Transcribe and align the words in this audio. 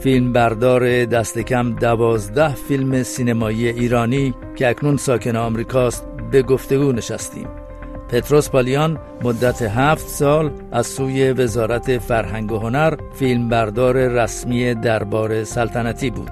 فیلمبردار 0.00 1.04
دست 1.04 1.38
کم 1.38 1.74
دوازده 1.74 2.54
فیلم 2.54 3.02
سینمایی 3.02 3.68
ایرانی 3.68 4.34
که 4.56 4.68
اکنون 4.68 4.96
ساکن 4.96 5.36
آمریکاست 5.36 6.06
به 6.30 6.42
گفتگو 6.42 6.92
نشستیم. 6.92 7.48
پتروس 8.08 8.50
پالیان 8.50 8.98
مدت 9.22 9.62
هفت 9.62 10.08
سال 10.08 10.50
از 10.72 10.86
سوی 10.86 11.32
وزارت 11.32 11.98
فرهنگ 11.98 12.52
و 12.52 12.58
هنر 12.58 12.94
فیلمبردار 13.14 13.96
رسمی 13.96 14.74
دربار 14.74 15.44
سلطنتی 15.44 16.10
بود. 16.10 16.30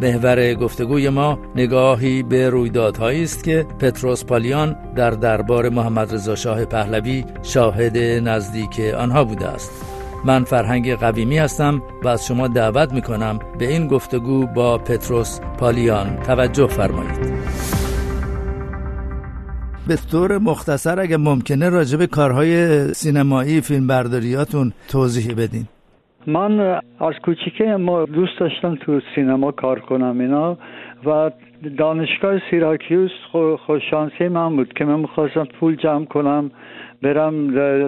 محور 0.00 0.54
گفتگوی 0.54 1.08
ما 1.08 1.38
نگاهی 1.56 2.22
به 2.22 2.50
رویدادهایی 2.50 3.22
است 3.22 3.44
که 3.44 3.66
پتروس 3.78 4.24
پالیان 4.24 4.76
در 4.96 5.10
دربار 5.10 5.68
محمد 5.68 6.14
رضا 6.14 6.34
شاه 6.34 6.64
پهلوی 6.64 7.24
شاهد 7.42 7.96
نزدیک 7.98 8.80
آنها 8.80 9.24
بوده 9.24 9.48
است. 9.48 9.91
من 10.24 10.44
فرهنگ 10.44 10.94
قویمی 10.94 11.38
هستم 11.38 11.82
و 12.04 12.08
از 12.08 12.26
شما 12.26 12.48
دعوت 12.48 12.92
می 12.92 13.02
کنم 13.02 13.38
به 13.58 13.68
این 13.68 13.86
گفتگو 13.86 14.46
با 14.46 14.78
پتروس 14.78 15.40
پالیان 15.60 16.16
توجه 16.26 16.66
فرمایید. 16.66 17.32
به 19.88 19.96
طور 20.10 20.38
مختصر 20.38 21.00
اگه 21.00 21.16
ممکنه 21.16 21.70
راجب 21.70 22.04
کارهای 22.04 22.84
سینمایی 22.84 23.60
فیلم 23.60 23.86
برداریاتون 23.86 24.72
توضیح 24.92 25.34
بدین. 25.34 25.64
من 26.26 26.60
از 27.00 27.14
کوچیکه 27.24 27.64
ما 27.64 28.04
دوست 28.04 28.38
داشتم 28.40 28.74
تو 28.74 29.00
سینما 29.14 29.52
کار 29.52 29.80
کنم 29.80 30.20
اینا 30.20 30.58
و 31.06 31.30
دانشگاه 31.78 32.34
سیراکیوس 32.50 33.10
خوششانسی 33.66 34.28
من 34.28 34.56
بود 34.56 34.72
که 34.72 34.84
من 34.84 35.00
می‌خواستم 35.00 35.44
پول 35.60 35.76
جمع 35.76 36.04
کنم 36.04 36.50
برم 37.02 37.34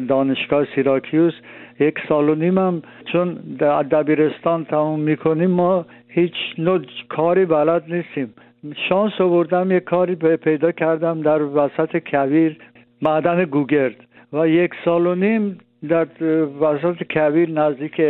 دانشگاه 0.07 0.65
سیراکیوس. 0.75 1.33
یک 1.81 1.95
سال 2.09 2.29
و 2.29 2.35
نیمم 2.35 2.83
چون 3.13 3.35
در 3.59 3.83
دبیرستان 3.83 4.65
تموم 4.65 5.01
می‌کنیم 5.01 5.51
ما 5.51 5.87
هیچ 6.09 6.35
نوع 6.59 6.81
کاری 7.09 7.45
بلد 7.45 7.85
نیستیم. 7.89 8.35
شانس 8.89 9.21
آوردم 9.21 9.71
یک 9.71 9.85
کاری 9.85 10.15
پیدا 10.37 10.73
کردم 10.73 11.23
در 11.23 11.43
وسط 11.43 11.97
کویر 12.11 12.57
معدن 13.03 13.45
گوگرد. 13.45 13.97
و 14.33 14.49
یک 14.49 14.71
سال 14.85 15.07
و 15.07 15.15
نیم 15.15 15.59
در 15.89 16.07
وسط 16.61 17.03
کویر 17.11 17.51
نزدیک 17.51 18.01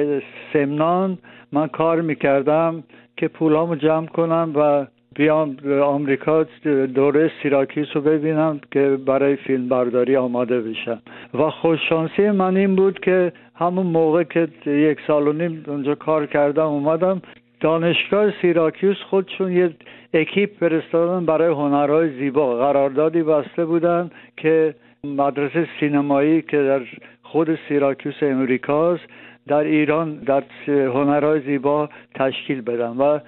سمنان 0.52 1.18
من 1.52 1.66
کار 1.66 2.00
می‌کردم 2.00 2.82
که 3.16 3.28
پولامو 3.28 3.74
جمع 3.74 4.06
کنم 4.06 4.52
و 4.54 4.86
بیام 5.14 5.56
آمریکا 5.82 6.46
دوره 6.94 7.30
سیراکیوس 7.42 7.86
رو 7.94 8.00
ببینم 8.00 8.60
که 8.70 8.98
برای 9.06 9.36
فیلم 9.36 9.68
برداری 9.68 10.16
آماده 10.16 10.60
بشم. 10.60 11.02
و 11.34 11.50
خوششانسی 11.50 12.30
من 12.30 12.56
این 12.56 12.76
بود 12.76 12.98
که 13.00 13.32
همون 13.54 13.86
موقع 13.86 14.22
که 14.22 14.48
یک 14.66 14.98
سال 15.06 15.28
و 15.28 15.32
نیم 15.32 15.64
اونجا 15.66 15.94
کار 15.94 16.26
کردم 16.26 16.66
اومدم 16.66 17.22
دانشگاه 17.60 18.30
سیراکیوس 18.42 18.96
خودشون 19.10 19.52
یه 19.52 19.74
اکیپ 20.14 20.50
فرستادن 20.60 21.26
برای 21.26 21.52
هنرهای 21.52 22.18
زیبا. 22.18 22.56
قراردادی 22.56 23.22
بسته 23.22 23.64
بودن 23.64 24.10
که 24.36 24.74
مدرسه 25.04 25.68
سینمایی 25.80 26.42
که 26.42 26.56
در 26.56 26.80
خود 27.22 27.58
سیراکیوس 27.68 28.14
امریکاست 28.22 29.02
در 29.46 29.64
ایران 29.64 30.14
در 30.14 30.42
هنرهای 30.66 31.40
زیبا 31.40 31.88
تشکیل 32.14 32.60
بدن 32.60 32.96
و 32.96 33.18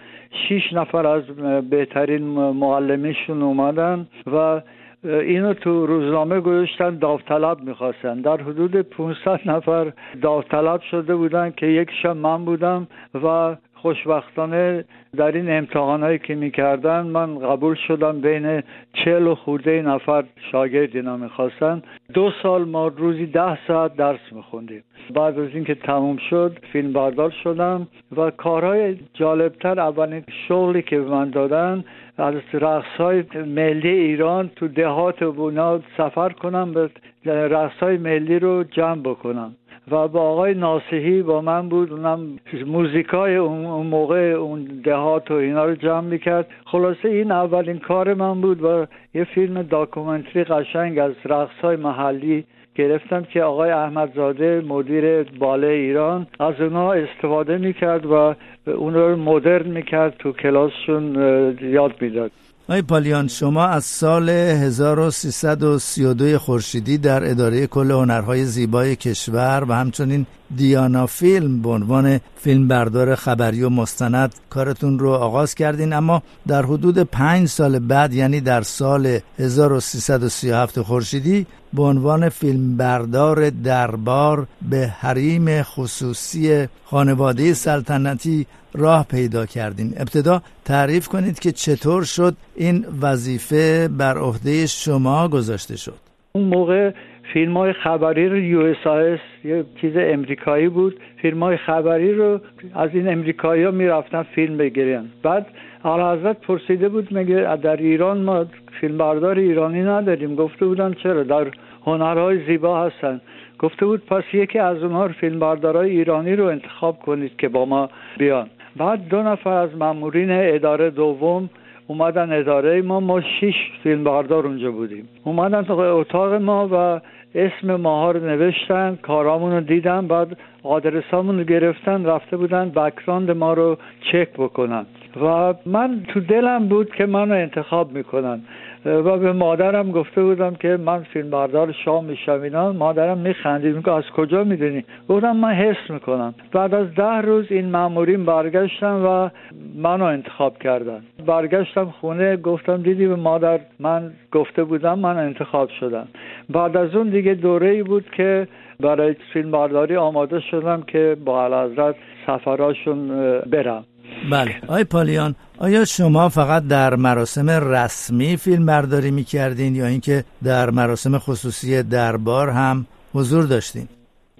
شیش 0.48 0.72
نفر 0.72 1.06
از 1.06 1.22
بهترین 1.70 2.22
معلمیشون 2.50 3.42
اومدن 3.42 4.06
و 4.26 4.60
اینو 5.04 5.54
تو 5.54 5.86
روزنامه 5.86 6.40
گذاشتن 6.40 6.98
داوطلب 6.98 7.60
می‌خواستن. 7.60 8.20
در 8.20 8.36
حدود 8.36 8.76
500 8.76 9.40
نفر 9.46 9.92
داوطلب 10.22 10.80
شده 10.80 11.16
بودن 11.16 11.50
که 11.50 11.66
یکشان 11.66 12.16
من 12.16 12.44
بودم 12.44 12.86
و 13.14 13.56
خوشبختانه 13.76 14.84
در 15.16 15.32
این 15.32 15.50
امتحانهایی 15.50 16.18
که 16.18 16.34
می‌کردن 16.34 17.00
من 17.00 17.38
قبول 17.38 17.74
شدم 17.88 18.20
بین 18.20 18.62
چهل 18.92 19.26
و 19.26 19.34
خورده 19.34 19.82
نفر 19.82 20.24
شاگرد 20.52 20.96
اینا 20.96 21.16
می‌خواستن 21.16 21.82
دو 22.14 22.30
سال 22.42 22.64
ما 22.64 22.88
روزی 22.88 23.26
ده 23.26 23.66
ساعت 23.66 23.96
درس 23.96 24.32
میخوندیم. 24.32 24.82
بعد 25.14 25.38
از 25.38 25.48
اینکه 25.54 25.74
تموم 25.74 26.16
شد 26.30 26.58
فیلم 26.72 26.92
بردار 26.92 27.30
شدم 27.30 27.88
و 28.16 28.30
کارهای 28.30 28.96
جالبتر 29.14 29.80
اولین 29.80 30.24
شغلی 30.48 30.82
که 30.82 30.98
به 30.98 31.10
من 31.10 31.30
دادن 31.30 31.84
از 32.18 32.34
رقص 32.52 32.96
های 32.98 33.24
ملی 33.46 33.88
ایران 33.88 34.50
تو 34.56 34.68
دهات 34.68 35.22
و 35.22 35.32
بونا 35.32 35.80
سفر 35.96 36.28
کنم 36.28 36.72
به 36.72 36.90
رقص 37.24 37.78
های 37.80 37.96
ملی 37.96 38.38
رو 38.38 38.64
جمع 38.64 39.02
بکنم. 39.02 39.54
و 39.90 40.08
با 40.08 40.20
آقای 40.20 40.54
ناسهی 40.54 41.22
با 41.22 41.40
من 41.40 41.68
بود. 41.68 41.92
اونم 41.92 42.38
موزیکای 42.66 43.36
اون 43.36 43.86
موقع 43.86 44.18
اون 44.18 44.64
دهات 44.84 45.30
و 45.30 45.34
اینا 45.34 45.64
رو 45.64 45.74
جمع 45.74 46.00
می‌کرد. 46.00 46.46
خلاصه 46.64 47.08
این 47.08 47.32
اولین 47.32 47.78
کار 47.78 48.14
من 48.14 48.40
بود 48.40 48.64
و 48.64 48.86
یه 49.14 49.24
فیلم 49.24 49.62
داکومنتری 49.62 50.44
قشنگ 50.44 50.98
از 50.98 51.12
رقص 51.24 51.58
های 51.62 51.76
محلی 51.76 52.44
گرفتم 52.74 53.22
که 53.22 53.42
آقای 53.42 53.70
احمدزاده 53.70 54.62
مدیر 54.68 55.22
باله 55.22 55.66
ایران 55.66 56.26
از 56.40 56.60
اونا 56.60 56.92
استفاده 56.92 57.58
می‌کرد 57.58 58.06
و 58.06 58.34
اون 58.66 58.94
رو 58.94 59.16
مدرن 59.16 59.66
می‌کرد 59.66 60.14
تو 60.18 60.32
کلاسشون 60.32 61.14
یاد 61.62 61.94
می‌داد. 62.00 62.30
آقای 62.68 62.82
پالیان 62.82 63.28
شما 63.28 63.66
از 63.66 63.84
سال 63.84 64.28
1332 64.28 66.38
خورشیدی 66.38 66.98
در 66.98 67.30
اداره 67.30 67.66
کل 67.66 67.90
هنرهای 67.90 68.44
زیبای 68.44 68.96
کشور 68.96 69.64
و 69.68 69.72
همچنین 69.72 70.26
دیانا 70.56 71.06
فیلم 71.06 71.62
به 71.62 71.68
عنوان 71.68 72.20
فیلم 72.36 72.68
بردار 72.68 73.14
خبری 73.14 73.62
و 73.62 73.68
مستند 73.68 74.34
کارتون 74.50 74.98
رو 74.98 75.10
آغاز 75.10 75.54
کردین. 75.54 75.92
اما 75.92 76.22
در 76.46 76.62
حدود 76.62 76.98
پنج 76.98 77.48
سال 77.48 77.78
بعد 77.78 78.14
یعنی 78.14 78.40
در 78.40 78.62
سال 78.62 79.18
1337 79.38 80.82
خورشیدی 80.82 81.46
به 81.72 81.82
عنوان 81.82 82.28
فیلم 82.28 82.76
بردار 82.76 83.50
دربار 83.50 84.46
به 84.70 84.94
حریم 84.98 85.62
خصوصی 85.62 86.68
خانواده 86.84 87.54
سلطنتی 87.54 88.46
راه 88.76 89.06
پیدا 89.10 89.46
کردین. 89.46 89.94
ابتدا 90.00 90.42
تعریف 90.64 91.08
کنید 91.08 91.38
که 91.38 91.52
چطور 91.52 92.04
شد 92.04 92.34
این 92.56 92.84
وظیفه 93.02 93.88
بر 93.98 94.18
عهده 94.18 94.66
شما 94.66 95.28
گذاشته 95.28 95.76
شد. 95.76 95.98
اون 96.32 96.44
موقع 96.44 96.90
فیلم 97.32 97.56
های 97.56 97.72
خبری 97.72 98.28
رو 98.28 98.38
یو 98.38 98.60
اس 98.60 99.18
یه 99.44 99.64
چیز 99.80 99.92
امریکایی 99.96 100.68
بود. 100.68 101.00
فیلم 101.22 101.42
های 101.42 101.56
خبری 101.56 102.14
رو 102.14 102.40
از 102.74 102.90
این 102.92 103.08
امریکایی 103.08 103.64
ها 103.64 103.70
می‌رفتن 103.70 104.22
فیلم 104.22 104.56
بگیرن. 104.56 105.04
بعد 105.22 105.46
حضرت 105.84 106.40
پرسیده 106.40 106.88
بود 106.88 107.08
مگه 107.10 107.56
در 107.56 107.76
ایران 107.76 108.22
ما 108.22 108.46
فیلم 108.80 108.98
بردار 108.98 109.38
ایرانی 109.38 109.82
نداریم؟ 109.82 110.34
گفته 110.34 110.66
بودن 110.66 110.94
چرا؟ 111.02 111.22
در 111.22 111.46
هنرهای 111.86 112.46
زیبا 112.46 112.86
هستن. 112.86 113.20
گفته 113.58 113.86
بود 113.86 114.06
پس 114.06 114.24
یکی 114.32 114.58
از 114.58 114.82
اونها 114.82 115.08
فیلم 115.08 115.38
بردارای 115.38 115.90
ایرانی 115.90 116.36
رو 116.36 116.46
انتخاب 116.46 116.98
کنید 116.98 117.36
که 117.38 117.48
با 117.48 117.64
ما 117.64 117.90
بیان. 118.18 118.50
بعد 118.78 119.08
دو 119.08 119.22
نفر 119.22 119.50
از 119.50 119.76
مامورین 119.76 120.30
اداره 120.30 120.90
دوم 120.90 121.50
اومدن 121.86 122.32
اداره 122.32 122.82
ما. 122.82 123.00
ما 123.00 123.20
شش 123.20 123.70
فیلم 123.82 124.04
بردار 124.04 124.46
اونجا 124.46 124.70
بودیم. 124.70 125.08
اومدن 125.24 125.62
تو 125.62 125.78
اتاق 125.78 126.34
ما 126.34 126.68
و 126.72 127.00
اسم 127.34 127.74
ماها 127.74 128.10
رو 128.10 128.26
نوشتن 128.26 128.98
کارامون 129.02 129.52
رو 129.52 129.60
دیدن 129.60 130.06
بعد 130.06 130.36
آدرسامون 130.62 131.38
رو 131.38 131.44
گرفتن 131.44 132.06
رفته 132.06 132.36
بودن 132.36 132.68
بکراند 132.68 133.30
ما 133.30 133.52
رو 133.54 133.76
چک 134.12 134.32
بکنن. 134.32 134.86
و 135.22 135.54
من 135.66 136.02
تو 136.08 136.20
دلم 136.20 136.68
بود 136.68 136.94
که 136.94 137.06
منو 137.06 137.34
انتخاب 137.34 137.92
می‌کنن. 137.92 138.40
و 138.86 139.18
به 139.18 139.32
مادرم 139.32 139.92
گفته 139.92 140.22
بودم 140.22 140.54
که 140.54 140.76
من 140.76 141.02
فیلم 141.02 141.30
بردار 141.30 141.72
شام 141.72 142.04
میشم 142.04 142.40
اینا 142.42 142.72
مادرم 142.72 143.18
میخندید 143.18 143.76
میگه 143.76 143.92
از 143.92 144.04
کجا 144.16 144.44
می‌دونی؟ 144.44 144.84
گفتم 145.08 145.36
من 145.36 145.52
حس 145.52 145.90
می‌کنم. 145.90 146.34
بعد 146.52 146.74
از 146.74 146.94
ده 146.94 147.20
روز 147.20 147.46
این 147.50 147.70
مامورین 147.70 148.24
برگشتن 148.24 148.92
و 148.92 149.28
منو 149.76 150.04
انتخاب 150.04 150.58
کردن. 150.58 151.02
برگشتم 151.26 151.84
خونه 152.00 152.36
گفتم 152.36 152.76
دیدی 152.76 153.06
به 153.06 153.16
مادر 153.16 153.60
من 153.80 154.10
گفته 154.32 154.64
بودم 154.64 154.98
من 154.98 155.16
انتخاب 155.16 155.68
شدم. 155.80 156.08
بعد 156.50 156.76
از 156.76 156.94
اون 156.94 157.08
دیگه 157.08 157.34
دوره 157.34 157.68
ای 157.68 157.82
بود 157.82 158.04
که 158.16 158.48
برای 158.80 159.14
فیلم 159.32 159.50
برداری 159.50 159.96
آماده 159.96 160.40
شدم 160.40 160.82
که 160.86 161.16
با 161.24 161.46
حضرت 161.46 161.94
سفراشون 162.26 163.08
برم. 163.40 163.84
بله. 164.30 164.54
آی 164.68 164.84
پالیان 164.84 165.34
آیا 165.58 165.84
شما 165.84 166.28
فقط 166.28 166.62
در 166.68 166.94
مراسم 166.94 167.50
رسمی 167.50 168.36
فیلم 168.36 168.66
برداری 168.66 169.10
می 169.10 169.24
کردین 169.24 169.74
یا 169.74 169.86
اینکه 169.86 170.24
در 170.44 170.70
مراسم 170.70 171.18
خصوصی 171.18 171.82
دربار 171.82 172.50
هم 172.50 172.86
حضور 173.14 173.44
داشتین؟ 173.44 173.88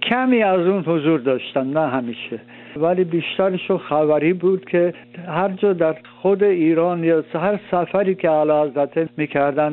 کمی 0.02 0.42
از 0.42 0.60
اون 0.60 0.82
حضور 0.82 1.20
داشتم 1.20 1.78
نه 1.78 1.90
همیشه. 1.90 2.40
ولی 2.76 3.04
بیشترشو 3.04 3.78
خبری 3.78 4.32
بود 4.32 4.64
که 4.64 4.94
هر 5.28 5.48
جا 5.48 5.72
در 5.72 5.96
خود 6.22 6.42
ایران 6.42 7.04
یا 7.04 7.24
هر 7.34 7.60
سفری 7.70 8.14
که 8.14 8.28
علا 8.28 8.64
حضرت 8.64 9.16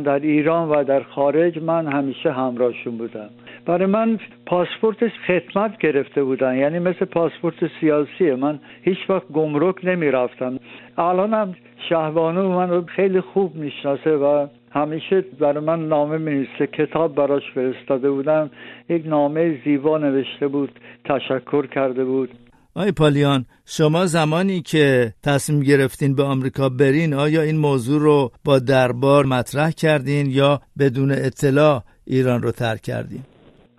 در 0.03 0.19
ایران 0.19 0.69
و 0.69 0.83
در 0.83 1.03
خارج 1.03 1.57
من 1.57 1.87
همیشه 1.87 2.31
همراهشون 2.31 2.97
بودم. 2.97 3.29
برای 3.65 3.85
من 3.85 4.19
پاسپورت 4.45 4.97
خدمت 5.27 5.77
گرفته 5.77 6.23
بودن. 6.23 6.55
یعنی 6.55 6.79
مثل 6.79 7.05
پاسپورت 7.05 7.55
سیاسیه 7.79 8.35
من 8.35 8.59
هیچ 8.81 8.97
وقت 9.09 9.27
گمرک 9.27 9.75
نمی‌رفتم. 9.83 10.59
الانم 10.97 11.55
شهبانو 11.89 12.49
من 12.49 12.85
خیلی 12.85 13.21
خوب 13.21 13.55
می‌شناسه 13.55 14.09
و 14.09 14.47
همیشه 14.71 15.21
برای 15.39 15.63
من 15.63 15.87
نامه 15.87 16.17
می‌نویسه. 16.17 16.67
کتاب 16.67 17.15
براش 17.15 17.43
فرستاده 17.55 18.11
بودم. 18.11 18.49
یک 18.89 19.05
نامه 19.05 19.61
زیبا 19.65 19.97
نوشته 19.97 20.47
بود. 20.47 20.79
تشکر 21.05 21.67
کرده 21.67 22.05
بود. 22.05 22.29
آی 22.75 22.91
پالیان 22.91 23.45
شما 23.65 24.05
زمانی 24.05 24.61
که 24.61 25.13
تصمیم 25.23 25.59
گرفتین 25.59 26.15
به 26.15 26.23
آمریکا 26.23 26.69
برین 26.69 27.13
آیا 27.13 27.41
این 27.41 27.57
موضوع 27.57 28.01
رو 28.01 28.31
با 28.45 28.59
دربار 28.59 29.25
مطرح 29.25 29.71
کردین 29.71 30.25
یا 30.29 30.61
بدون 30.79 31.11
اطلاع 31.11 31.83
ایران 32.07 32.41
رو 32.41 32.51
ترک 32.51 32.81
کردین؟ 32.81 33.19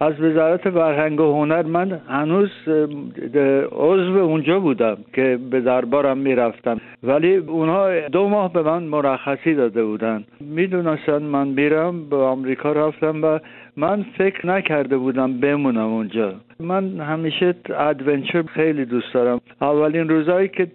از 0.00 0.20
وزارت 0.20 0.70
فرهنگ 0.70 1.20
و 1.20 1.32
هنر 1.32 1.62
من 1.62 2.00
هنوز 2.08 2.50
عضو 3.73 4.19
اونجا 4.19 4.61
بودم 4.61 4.96
که 5.12 5.38
به 5.50 5.61
دربارم 5.61 6.19
می‌رفتم 6.19 6.81
ولی 7.02 7.37
اونها 7.37 8.08
دو 8.08 8.29
ماه 8.29 8.52
به 8.52 8.62
من 8.62 8.82
مرخصی 8.82 9.55
داده 9.55 9.85
بودن. 9.85 10.25
می‌دونستن 10.41 11.23
من 11.23 11.49
میرم 11.49 12.08
به 12.08 12.17
آمریکا 12.17 12.73
رفتم 12.73 13.23
و 13.25 13.38
من 13.76 14.05
فکر 14.19 14.46
نکرده 14.46 14.96
بودم 14.96 15.41
بمونم 15.41 15.93
اونجا. 15.93 16.35
من 16.61 17.01
همیشه 17.01 17.55
adventure 17.76 18.43
خیلی 18.43 18.85
دوست 18.85 19.15
دارم. 19.15 19.41
اولین 19.61 20.09
روزایی 20.09 20.49
که 20.49 20.67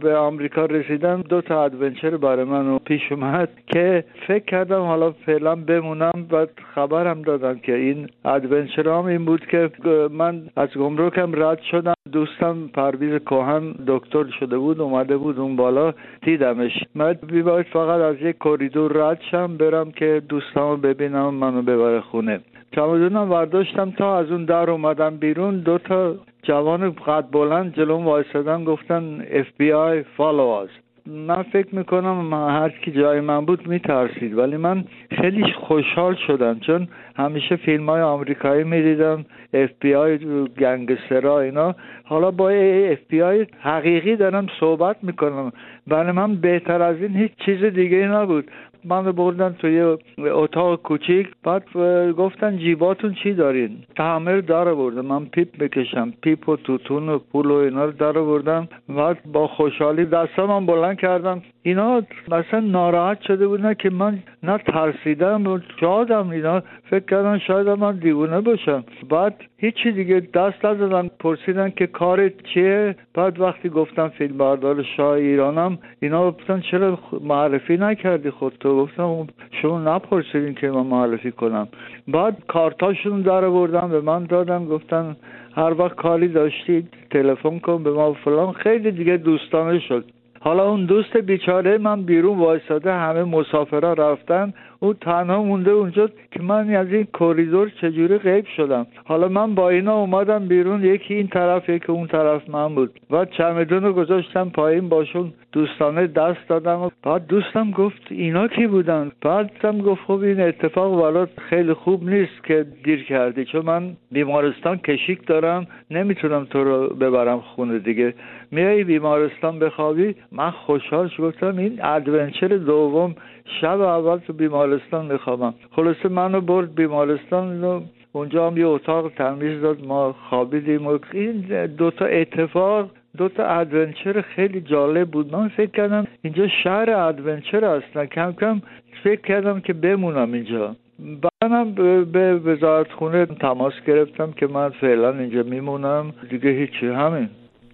به 0.00 0.16
آمریکا 0.16 0.64
رسیدم 0.64 1.22
دو 1.22 1.40
تا 1.40 1.64
adventure 1.64 2.16
برای 2.16 2.44
من 2.44 2.78
پیش 2.78 3.12
اومد 3.12 3.48
که 3.66 4.04
فکر 4.26 4.44
کردم 4.44 4.80
حالا 4.80 5.10
فعلا 5.10 5.54
بمونم 5.54 6.26
و 6.32 6.46
خبرم 6.74 7.22
دادم 7.22 7.58
که 7.58 7.74
این 7.74 8.08
adventure 8.24 8.96
ام 8.96 9.04
این 9.04 9.24
بود 9.24 9.46
که 9.46 9.70
من 10.10 10.42
از 10.56 10.68
گمرکم 10.68 11.42
رد 11.42 11.60
شدم. 11.70 11.94
دوستم 12.12 12.68
پرویز 12.74 13.22
کوهن 13.22 13.74
دکتر 13.86 14.24
شده 14.40 14.58
بود 14.58 14.80
اومده 14.80 15.16
بود 15.16 15.38
اون 15.38 15.56
بالا 15.56 15.94
دیدمش. 16.22 16.84
من 16.94 17.12
می‌باید 17.12 17.66
فقط 17.66 18.00
از 18.00 18.16
یک 18.20 18.36
کریدور 18.40 18.92
رد 18.92 19.20
شم 19.30 19.56
برم 19.56 19.90
که 19.90 20.22
دوستامو 20.28 20.76
ببینم 20.76 21.34
منو 21.34 21.62
ببره 21.62 22.00
خونه. 22.00 22.40
چمدونم 22.72 23.30
ورداشتم 23.30 23.90
تا 23.90 24.18
از 24.18 24.30
اون 24.30 24.44
در 24.44 24.70
اومدم 24.70 25.16
بیرون. 25.16 25.60
دو 25.60 25.78
تا 25.78 26.14
جوان 26.42 26.90
قد 26.90 27.24
بلند 27.32 27.74
جلوم 27.74 28.04
وایستادن 28.04 28.64
گفتن 28.64 29.26
FBI 29.30 29.46
follow 29.58 30.66
me 31.08 31.42
فکر 31.42 31.74
می‌کنم 31.74 32.34
هر 32.34 32.68
کی 32.68 32.90
جای 32.92 33.20
من 33.20 33.44
بود 33.44 33.66
میترسید 33.66 34.38
ولی 34.38 34.56
من 34.56 34.84
خیلی 35.20 35.52
خوشحال 35.52 36.14
شدم 36.14 36.58
چون 36.58 36.88
همیشه 37.16 37.56
فیلم 37.56 37.90
های 37.90 38.00
آمریکایی 38.00 38.64
می‌دیدم 38.64 39.24
اف 39.54 39.70
بی 39.80 39.94
آی 39.94 40.18
گنگسترا 40.58 41.40
اینا. 41.40 41.74
حالا 42.04 42.30
با 42.30 42.50
اف 42.50 42.98
بی 43.08 43.22
آی 43.22 43.46
حقیقی 43.60 44.16
دارم 44.16 44.46
صحبت 44.60 44.96
می‌کنم 45.02 45.52
برای 45.86 46.12
من 46.12 46.34
بهتر 46.34 46.82
از 46.82 46.96
این 46.96 47.16
هیچ 47.16 47.32
چیز 47.46 47.64
دیگه 47.64 48.08
نبود. 48.08 48.50
من 48.88 49.12
بردن 49.12 49.52
توی 49.52 49.96
اتاق 50.18 50.82
کوچیک 50.82 51.28
بعد 51.44 51.64
گفتن 52.12 52.56
جیباتون 52.58 53.14
چی 53.22 53.34
دارین؟ 53.34 53.76
تعمیر 53.96 54.40
درآوردم 54.40 55.06
من 55.06 55.24
پیپ 55.24 55.58
می‌کشم 55.58 56.12
پیپ 56.22 56.48
و 56.48 56.56
توتون 56.56 57.08
و 57.08 57.18
پول 57.18 57.50
و 57.50 57.54
اینا 57.54 57.84
رو 57.84 57.92
درآوردم 57.92 58.68
بعد 58.88 59.18
با 59.32 59.46
خوشحالی 59.46 60.04
دستم 60.04 60.66
بلند 60.66 60.98
کردم. 60.98 61.42
اینا 61.62 62.02
مثلا 62.28 62.60
ناراحت 62.60 63.20
شده 63.20 63.46
بودن 63.46 63.74
که 63.74 63.90
من 63.90 64.18
نه 64.42 64.58
ترسیدم 64.58 65.46
و 65.46 65.58
شادم 65.80 66.30
اینا. 66.30 66.62
فکر 66.90 67.04
کردن 67.04 67.38
شاید 67.38 67.68
من 67.68 67.96
دیوونه 67.96 68.40
باشم. 68.40 68.84
بعد 69.10 69.34
هیچی 69.56 69.92
دیگه 69.92 70.20
دست 70.34 70.64
نزدن. 70.64 71.10
پرسیدن 71.20 71.70
که 71.70 71.86
کار 71.86 72.28
چیه؟ 72.28 72.96
بعد 73.14 73.40
وقتی 73.40 73.68
گفتم 73.68 74.08
فیلم 74.08 74.38
بردار 74.38 74.82
شاه 74.82 75.10
ایرانم 75.10 75.78
اینا 76.00 76.30
گفتن 76.30 76.60
چرا 76.60 76.98
معرفی 77.20 77.76
نکردی 77.76 78.30
خودتو؟ 78.30 78.76
گفتم 78.76 79.26
شما 79.62 79.80
نپرسیدین 79.80 80.54
که 80.54 80.70
من 80.70 80.86
معرفی 80.86 81.32
کنم. 81.32 81.68
بعد 82.08 82.36
کارتاشون 82.48 83.20
در 83.20 83.48
بردن 83.48 83.88
به 83.88 84.00
من 84.00 84.24
دادن 84.24 84.64
گفتن 84.64 85.16
هر 85.56 85.74
وقت 85.78 85.94
کاری 85.94 86.28
داشتید 86.28 86.88
تلفن 87.10 87.58
کن 87.58 87.82
به 87.82 87.90
ما 87.90 88.12
فلان. 88.12 88.52
خیلی 88.52 88.90
دیگه 88.90 89.16
دوستانه 89.16 89.78
شد. 89.78 90.04
حالا 90.40 90.70
اون 90.70 90.84
دوست 90.84 91.16
بیچاره 91.16 91.78
من 91.78 92.02
بیرون 92.02 92.38
وایساده 92.38 92.92
همه 92.92 93.24
مسافرا 93.24 93.92
رفتن. 93.92 94.52
او 94.80 94.94
تنها 94.94 95.42
مونده 95.42 95.70
اونجا 95.70 96.08
که 96.32 96.42
من 96.42 96.74
از 96.74 96.92
این 96.92 97.04
کوریدور 97.04 97.70
چجوری 97.80 98.18
غیب 98.18 98.44
شدم. 98.56 98.86
حالا 99.04 99.28
من 99.28 99.54
با 99.54 99.70
اینا 99.70 99.94
اومدم 99.94 100.48
بیرون 100.48 100.84
یکی 100.84 101.14
این 101.14 101.28
طرف 101.28 101.68
یکی 101.68 101.92
اون 101.92 102.06
طرف 102.06 102.50
من 102.50 102.74
بود. 102.74 103.00
و 103.10 103.24
چمدون 103.24 103.82
رو 103.82 103.92
گذاشتم 103.92 104.48
پایین 104.48 104.88
باشون 104.88 105.32
دوستانه 105.52 106.06
دست 106.06 106.48
دادم. 106.48 106.80
و 106.80 106.90
بعد 107.02 107.26
دوستم 107.26 107.70
گفت 107.70 108.02
اینا 108.10 108.48
کی 108.48 108.66
بودن؟ 108.66 109.12
بعدم 109.22 109.78
گفت 109.78 110.02
خب 110.06 110.20
این 110.20 110.40
اتفاق 110.40 111.02
برات 111.02 111.30
خیلی 111.40 111.72
خوب 111.72 112.08
نیست 112.08 112.44
که 112.44 112.66
دیر 112.84 113.04
کردی 113.04 113.44
چون 113.44 113.64
من 113.64 113.96
بیمارستان 114.12 114.76
کشیک 114.76 115.26
دارم 115.26 115.66
نمی‌تونم 115.90 116.44
تو 116.44 116.64
رو 116.64 116.88
ببرم 116.88 117.40
خونه 117.40 117.78
دیگه. 117.78 118.14
میای 118.50 118.84
بیمارستان 118.84 119.58
بخوابی؟ 119.58 120.14
من 120.32 120.50
خوشحال 120.50 121.10
گفتم 121.18 121.58
این 121.58 121.84
adventure 121.84 122.48
دوم 122.48 123.14
شب 123.60 123.80
اول 123.80 124.18
تو 124.18 124.32
بیمارستان 124.32 125.12
میخوابم. 125.12 125.54
خلاصه 125.70 126.08
منو 126.08 126.40
برد 126.40 126.74
بیمارستان 126.74 127.82
اونجا 128.12 128.46
هم 128.46 128.56
یه 128.56 128.66
اتاق 128.66 129.08
تمیز 129.08 129.60
داد 129.60 129.86
ما 129.86 130.14
خوابیدیم 130.28 130.86
و 130.86 130.98
این 131.12 131.66
دوتا 131.66 132.04
اتفاق 132.04 132.90
دوتا 133.16 133.44
adventure 133.46 134.20
خیلی 134.20 134.60
جالب 134.60 135.10
بود. 135.10 135.32
من 135.32 135.48
فکر 135.48 135.70
کردم 135.70 136.06
اینجا 136.22 136.48
شهر 136.48 136.90
adventure 136.90 137.64
هستن 137.64 138.06
کم 138.06 138.32
کم 138.32 138.62
فکر 139.04 139.20
کردم 139.20 139.60
که 139.60 139.72
بمونم 139.72 140.32
اینجا. 140.32 140.76
بعدم 140.98 141.72
به 142.12 142.34
وزارت 142.34 142.92
خونه 142.92 143.26
تماس 143.26 143.72
گرفتم 143.86 144.32
که 144.32 144.46
من 144.46 144.68
فعلا 144.68 145.18
اینجا 145.18 145.42
میمونم 145.42 146.12
دیگه 146.30 146.50
هیچی 146.50 146.86
همین. 146.86 147.28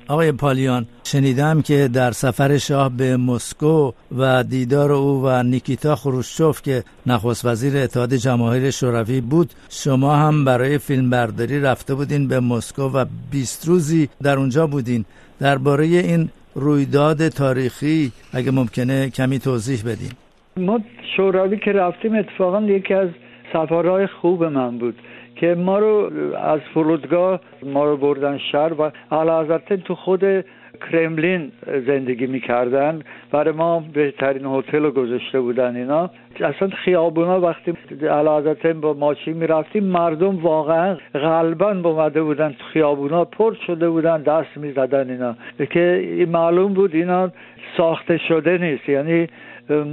آقای 0.08 0.32
پالیان 0.32 0.86
شنیدم 1.04 1.62
که 1.62 1.88
در 1.94 2.10
سفر 2.10 2.58
شاه 2.58 2.88
به 2.96 3.16
مسکو 3.16 3.92
و 4.18 4.42
دیدار 4.42 4.92
او 4.92 5.22
و 5.24 5.42
نیکیتا 5.42 5.96
خروشچوف 5.96 6.62
که 6.62 6.82
نخست 7.06 7.44
وزیر 7.44 7.76
اتحاد 7.76 8.14
جماهیر 8.14 8.70
شوروی 8.70 9.20
بود 9.20 9.50
شما 9.68 10.16
هم 10.16 10.44
برای 10.44 10.78
فیلمبرداری 10.78 11.60
رفته 11.60 11.94
بودین 11.94 12.28
به 12.28 12.40
مسکو 12.40 12.82
و 12.82 13.04
20 13.30 13.68
روزی 13.68 14.08
در 14.22 14.36
اونجا 14.38 14.66
بودین. 14.66 15.04
درباره 15.40 15.84
این 15.84 16.28
رویداد 16.54 17.28
تاریخی 17.28 18.12
اگه 18.32 18.50
ممکنه 18.50 19.10
کمی 19.10 19.38
توضیح 19.38 19.82
بدین. 19.82 20.10
ما 20.56 20.80
شوروی 21.16 21.58
که 21.58 21.72
رفتیم 21.72 22.14
اتفاقا 22.14 22.60
یکی 22.60 22.94
از 22.94 23.08
سفرهای 23.52 24.06
خوب 24.06 24.44
من 24.44 24.78
بود. 24.78 24.94
که 25.36 25.54
ما 25.54 25.78
رو 25.78 26.10
از 26.36 26.60
فرودگاه 26.74 27.40
ما 27.62 27.84
رو 27.84 27.96
بردن 27.96 28.38
شهر 28.38 28.72
و 28.80 28.90
حضرت 29.10 29.72
تو 29.72 29.94
خود 29.94 30.44
کرملین 30.92 31.52
زندگی 31.86 32.26
می‌کردن. 32.26 33.02
برای 33.32 33.54
ما 33.54 33.84
بهترین 33.94 34.46
هتل 34.46 34.82
رو 34.82 34.90
گذاشته 34.90 35.40
بودن 35.40 35.76
اینا. 35.76 36.10
اصلا 36.40 36.68
خیابونا 36.68 37.40
وقتی 37.40 37.72
حضرت 38.02 38.66
با 38.66 38.92
ماشین 38.92 39.36
می‌رفتیم 39.36 39.84
مردم 39.84 40.36
واقعا 40.36 40.96
غالبا 41.14 41.74
بومده 41.74 42.22
بودن 42.22 42.54
خیابونا 42.72 43.24
پر 43.24 43.54
شده 43.66 43.88
بودن 43.88 44.22
دست 44.22 44.56
می‌زدن 44.56 45.10
اینا. 45.10 45.36
که 45.70 46.26
معلوم 46.30 46.74
بود 46.74 46.94
اینا 46.94 47.30
ساخته 47.76 48.18
شده 48.18 48.58
نیست. 48.58 48.88
یعنی 48.88 49.26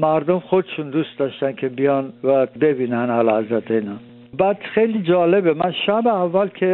مردم 0.02 0.40
خودشون 0.40 0.90
دوست 0.90 1.20
داشتن 1.20 1.52
که 1.52 1.70
بیان 1.70 2.14
و 2.24 2.46
ببینن 2.46 3.30
حضرت 3.30 3.72
اینا. 3.72 4.11
بعد 4.38 4.58
خیلی 4.74 5.02
جالبه. 5.02 5.54
من 5.54 5.72
شب 5.86 6.08
اول 6.08 6.48
که 6.48 6.66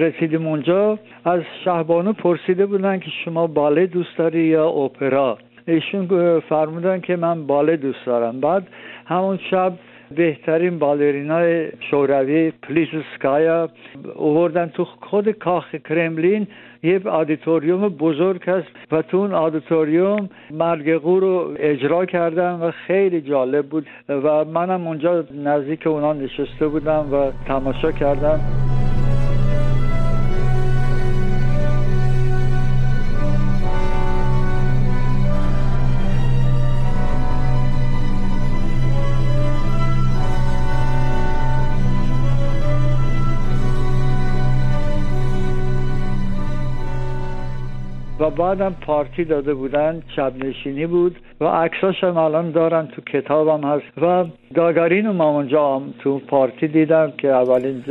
رسیدیم 0.00 0.46
اونجا 0.46 0.98
از 1.24 1.40
شهبانو 1.64 2.12
پرسیده 2.12 2.66
بودن 2.66 2.98
که 2.98 3.10
شما 3.24 3.46
باله 3.46 3.86
دوست 3.86 4.18
داری 4.18 4.44
یا 4.44 4.68
اپرا؟ 4.68 5.38
ایشون 5.68 6.40
فرمودن 6.40 7.00
که 7.00 7.16
من 7.16 7.46
باله 7.46 7.76
دوست 7.76 8.06
دارم. 8.06 8.40
بعد 8.40 8.66
همون 9.06 9.38
شب 9.50 9.72
بهترین 10.16 10.78
بالرینای 10.78 11.68
شوروی 11.90 12.50
پلیستسکایا 12.62 13.68
اووردن 14.14 14.66
تو 14.66 14.84
خود 14.84 15.30
کاخ 15.30 15.74
کرملین. 15.74 16.46
یه 16.82 17.00
auditorium 17.08 17.88
بزرگ 17.88 18.42
هست 18.50 18.68
و 18.92 19.02
تو 19.02 19.16
اون 19.16 19.34
auditorium 19.34 20.28
مرگ 20.50 20.92
قو 20.92 21.20
رو 21.20 21.54
اجرا 21.58 22.06
کردن 22.06 22.52
و 22.52 22.70
خیلی 22.70 23.20
جالب 23.20 23.66
بود 23.66 23.86
و 24.08 24.44
منم 24.44 24.86
اونجا 24.86 25.24
نزدیک 25.44 25.86
اونا 25.86 26.12
نشسته 26.12 26.68
بودم 26.68 27.08
و 27.12 27.30
تماشا 27.46 27.92
کردم. 27.92 28.40
بعدم 48.36 48.74
پارتی 48.80 49.24
داده 49.24 49.54
بودن 49.54 50.02
شب 50.16 50.32
نشینی 50.44 50.86
بود 50.86 51.16
و 51.40 51.44
عکساش 51.44 52.04
هم 52.04 52.16
الان 52.16 52.50
دارن 52.50 52.86
تو 52.86 53.02
کتابم 53.02 53.64
هست 53.64 53.98
و 54.02 54.24
گاگارین 54.54 55.08
ما 55.08 55.30
اونجا 55.30 55.82
تو 55.98 56.18
پارتی 56.18 56.68
دیدم 56.68 57.12
که 57.18 57.28
اولین 57.28 57.84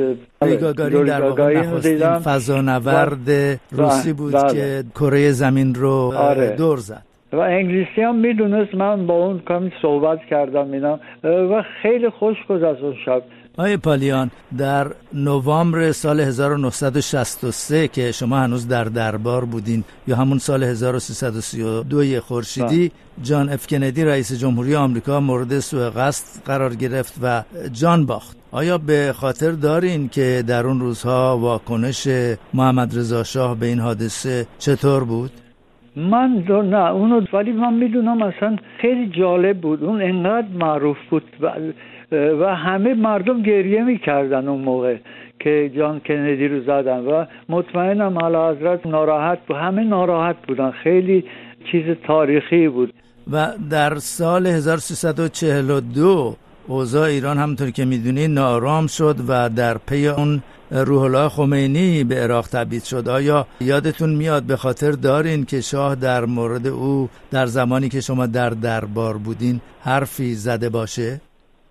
گاگارین 0.61 1.03
در 1.03 1.21
واقع 1.21 1.57
نخستین 1.57 2.19
فضانورد 2.19 3.29
روسی 3.71 4.13
بود 4.13 4.33
بله. 4.33 4.53
که 4.53 4.83
کره 4.95 5.31
زمین 5.31 5.75
رو 5.75 6.13
آره. 6.17 6.55
دور 6.57 6.77
زد 6.77 7.03
و 7.33 7.39
انگلیسی 7.39 8.01
هم 8.01 8.15
می‌دونست 8.15 8.75
من 8.75 9.07
با 9.07 9.13
اون 9.13 9.41
کمی 9.47 9.71
صحبت 9.81 10.19
کردم 10.29 10.71
اینا 10.71 10.99
و 11.23 11.63
خیلی 11.81 12.09
خوش 12.09 12.37
گذشت 12.49 12.83
اون 12.83 12.95
شب 13.05 13.21
آقای 13.57 13.77
پالیان 13.77 14.31
در 14.57 14.87
نوامبر 15.13 15.91
سال 15.91 16.19
1963 16.19 17.87
که 17.87 18.11
شما 18.11 18.37
هنوز 18.37 18.67
در 18.67 18.83
دربار 18.83 19.45
بودین 19.45 19.83
یا 20.07 20.15
همون 20.15 20.37
سال 20.37 20.63
1332 20.63 22.21
خورشیدی 22.21 22.89
بله. 22.89 22.91
جان 23.23 23.49
اف 23.49 23.67
کندی 23.67 24.03
رئیس 24.03 24.33
جمهوری 24.39 24.75
آمریکا 24.75 25.19
مورد 25.19 25.59
سوء 25.59 25.89
قصد 25.89 26.45
قرار 26.45 26.75
گرفت 26.75 27.13
و 27.23 27.43
جان 27.71 28.05
باخت 28.05 28.37
آیا 28.51 28.77
به 28.77 29.13
خاطر 29.15 29.51
دارین 29.51 30.09
که 30.09 30.43
در 30.47 30.67
اون 30.67 30.79
روزها 30.79 31.37
واکنش 31.37 32.07
محمد 32.53 32.97
رضا 32.97 33.23
شاه 33.23 33.59
به 33.59 33.65
این 33.65 33.79
حادثه 33.79 34.47
چطور 34.59 35.03
بود؟ 35.03 35.31
من 35.95 36.37
دو 36.47 36.61
نه 36.61 36.91
اونو 36.91 37.21
ولی 37.33 37.51
من 37.51 37.73
می‌دونم 37.73 38.21
اصلا 38.21 38.55
خیلی 38.81 39.09
جالب 39.09 39.61
بود 39.61 39.83
اون 39.83 40.01
انقدر 40.01 40.47
معروف 40.47 40.97
بود 41.09 41.23
و 41.41 41.51
همه 42.41 42.93
مردم 42.93 43.41
گریه 43.41 43.83
می‌کردن 43.83 44.47
اون 44.47 44.61
موقع 44.61 44.97
که 45.39 45.71
جان 45.77 45.99
کندی 45.99 46.47
رو 46.47 46.61
زدن 46.61 46.99
و 46.99 47.25
مطمئنم 47.49 48.19
علا 48.19 48.51
حضرت 48.51 48.85
ناراحت 48.87 49.39
بود. 49.47 49.57
همه 49.57 49.83
ناراحت 49.83 50.35
بودن. 50.47 50.71
خیلی 50.71 51.23
چیز 51.71 51.83
تاریخی 52.07 52.67
بود. 52.67 52.93
و 53.31 53.47
در 53.71 53.95
سال 53.95 54.47
1342 54.47 56.35
اوضاع 56.67 57.07
ایران 57.07 57.37
همونطور 57.37 57.69
که 57.69 57.85
می‌دونی 57.85 58.27
نارام 58.27 58.87
شد 58.87 59.15
و 59.27 59.49
در 59.49 59.77
پی 59.77 60.07
اون 60.07 60.41
روح 60.71 61.01
الله 61.01 61.29
خمینی 61.29 62.03
به 62.03 62.15
عراق 62.15 62.47
تبعید 62.47 62.83
شد. 62.83 63.09
آیا 63.09 63.47
یادتون 63.61 64.09
میاد 64.09 64.43
به 64.43 64.55
خاطر 64.55 64.91
دارین 64.91 65.45
که 65.45 65.61
شاه 65.61 65.95
در 65.95 66.25
مورد 66.25 66.67
او 66.67 67.09
در 67.31 67.45
زمانی 67.45 67.89
که 67.89 68.01
شما 68.01 68.25
در 68.25 68.49
دربار 68.49 69.17
بودین 69.17 69.61
حرفی 69.81 70.33
زده 70.33 70.69
باشه؟ 70.69 71.21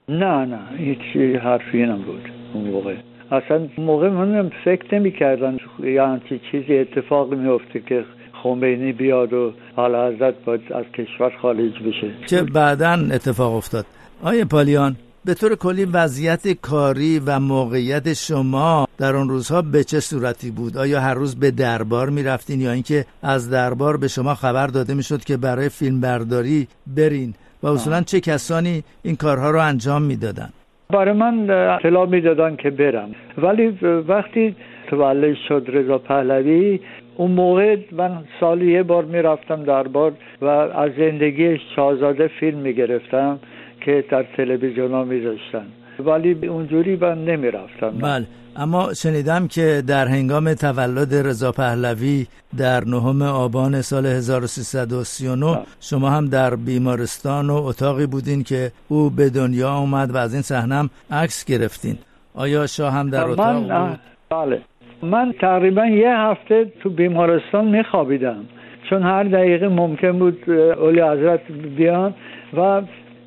نه 0.09 0.45
نه 0.45 0.59
هیچ 0.79 1.17
حرفی 1.43 1.83
نبود 1.83 2.29
اون 2.55 2.65
موقع. 2.65 2.95
اصلا 3.31 3.69
موقع 3.79 4.09
من 4.09 4.51
فکر 4.65 4.95
نمی 4.95 5.13
کردن 5.13 5.59
یعنی 5.83 6.21
چیزی 6.51 6.79
اتفاق 6.79 7.35
میفته 7.35 7.81
که 7.81 8.05
خمینی 8.43 8.93
بیاد 8.93 9.33
و 9.33 9.53
حالا 9.77 10.09
حضرت 10.09 10.35
باید 10.45 10.73
از 10.73 10.85
کشور 10.85 11.33
خارج 11.43 11.73
بشه. 11.87 12.11
که 12.27 12.43
بعدا 12.43 12.93
اتفاق 13.13 13.55
افتاد. 13.55 13.87
آیه 14.23 14.45
پالیان 14.45 14.97
به 15.25 15.35
طور 15.35 15.55
کلی 15.55 15.85
وضعیت 15.85 16.49
کاری 16.49 17.19
و 17.27 17.41
موقعیت 17.41 18.13
شما 18.13 18.89
در 18.99 19.17
آن 19.17 19.29
روزها 19.29 19.63
به 19.63 19.85
چه 19.85 20.01
صورتی 20.01 20.51
بود؟ 20.51 20.77
آیا 20.77 21.01
هر 21.01 21.15
روز 21.15 21.37
به 21.37 21.51
دربار 21.51 22.11
می 22.11 22.23
رفتین 22.23 22.61
یا 22.61 22.73
اینکه 22.73 23.07
از 23.23 23.51
دربار 23.51 23.97
به 23.97 24.09
شما 24.09 24.35
خبر 24.35 24.67
داده 24.67 24.95
می 24.95 25.03
شد 25.03 25.25
که 25.25 25.37
برای 25.37 25.69
فیلم 25.69 26.01
برداری 26.01 26.69
برین؟ 26.87 27.35
و 27.64 27.66
اصولا 27.66 28.00
چه 28.00 28.21
کسانی 28.21 28.83
این 29.02 29.16
کارها 29.16 29.50
رو 29.50 29.61
انجام 29.61 30.02
می‌دادن؟ 30.02 30.49
برای 30.90 31.14
من 31.14 31.50
اطلاع 31.50 32.06
می‌دادن 32.06 32.56
که 32.56 32.71
برم. 32.71 33.14
ولی 33.38 33.68
وقتی 34.09 34.56
تولد 34.87 35.37
شد 35.49 35.64
رضا 35.68 35.99
پهلوی 35.99 36.80
اون 37.16 37.30
موقع 37.30 37.76
من 37.92 38.25
سالی 38.40 38.73
یه 38.73 38.83
بار 38.83 39.04
می‌رفتم 39.04 39.64
دربار 39.64 40.12
و 40.42 40.47
از 40.47 40.90
زندگی 40.99 41.59
شاهزاده 41.76 42.28
فیلم 42.28 42.59
می‌گرفتم 42.59 43.38
که 43.80 44.04
در 44.11 44.23
تلویزیون 44.37 44.90
ها 44.90 45.04
میذاشتن. 45.04 45.66
ولی 45.99 46.47
اونجوری 46.47 46.97
من 46.97 47.25
نمی‌رفتم. 47.25 47.91
بله. 47.91 48.27
اما 48.57 48.95
شنیدم 48.95 49.49
که 49.49 49.83
در 49.87 50.07
هنگام 50.07 50.55
تولد 50.55 51.15
رضا 51.15 51.53
پهلوی 51.53 52.27
در 52.59 52.85
نهم 52.85 53.23
آبان 53.23 53.81
سال 53.83 54.07
1339 54.07 55.59
شما 55.81 56.11
هم 56.11 56.29
در 56.29 56.57
بیمارستان 56.57 57.51
و 57.51 57.55
اتاقی 57.55 58.07
بودین 58.07 58.43
که 58.43 58.71
او 58.89 59.11
به 59.11 59.31
دنیا 59.31 59.71
آمد 59.71 60.11
و 60.11 60.17
از 60.17 60.33
این 60.33 60.43
صحنه 60.43 60.91
عکس 61.11 61.45
گرفتین. 61.45 61.99
آیا 62.35 62.67
شاه 62.67 62.93
هم 62.93 63.11
در 63.11 63.25
اتاق 63.25 63.57
بود؟ 63.57 63.99
بله. 64.31 64.61
من 65.03 65.35
تقریبا 65.41 65.87
یه 65.87 66.11
هفته 66.11 66.73
تو 66.83 66.91
بیمارستان 66.91 67.65
میخوابیدم. 67.65 68.45
چون 68.91 69.03
هر 69.03 69.25
دقیقه 69.25 69.69
ممکن 69.69 70.19
بود 70.19 70.51
اولی 70.51 71.01
حضرت 71.01 71.41
بیان 71.77 72.15
و 72.57 72.83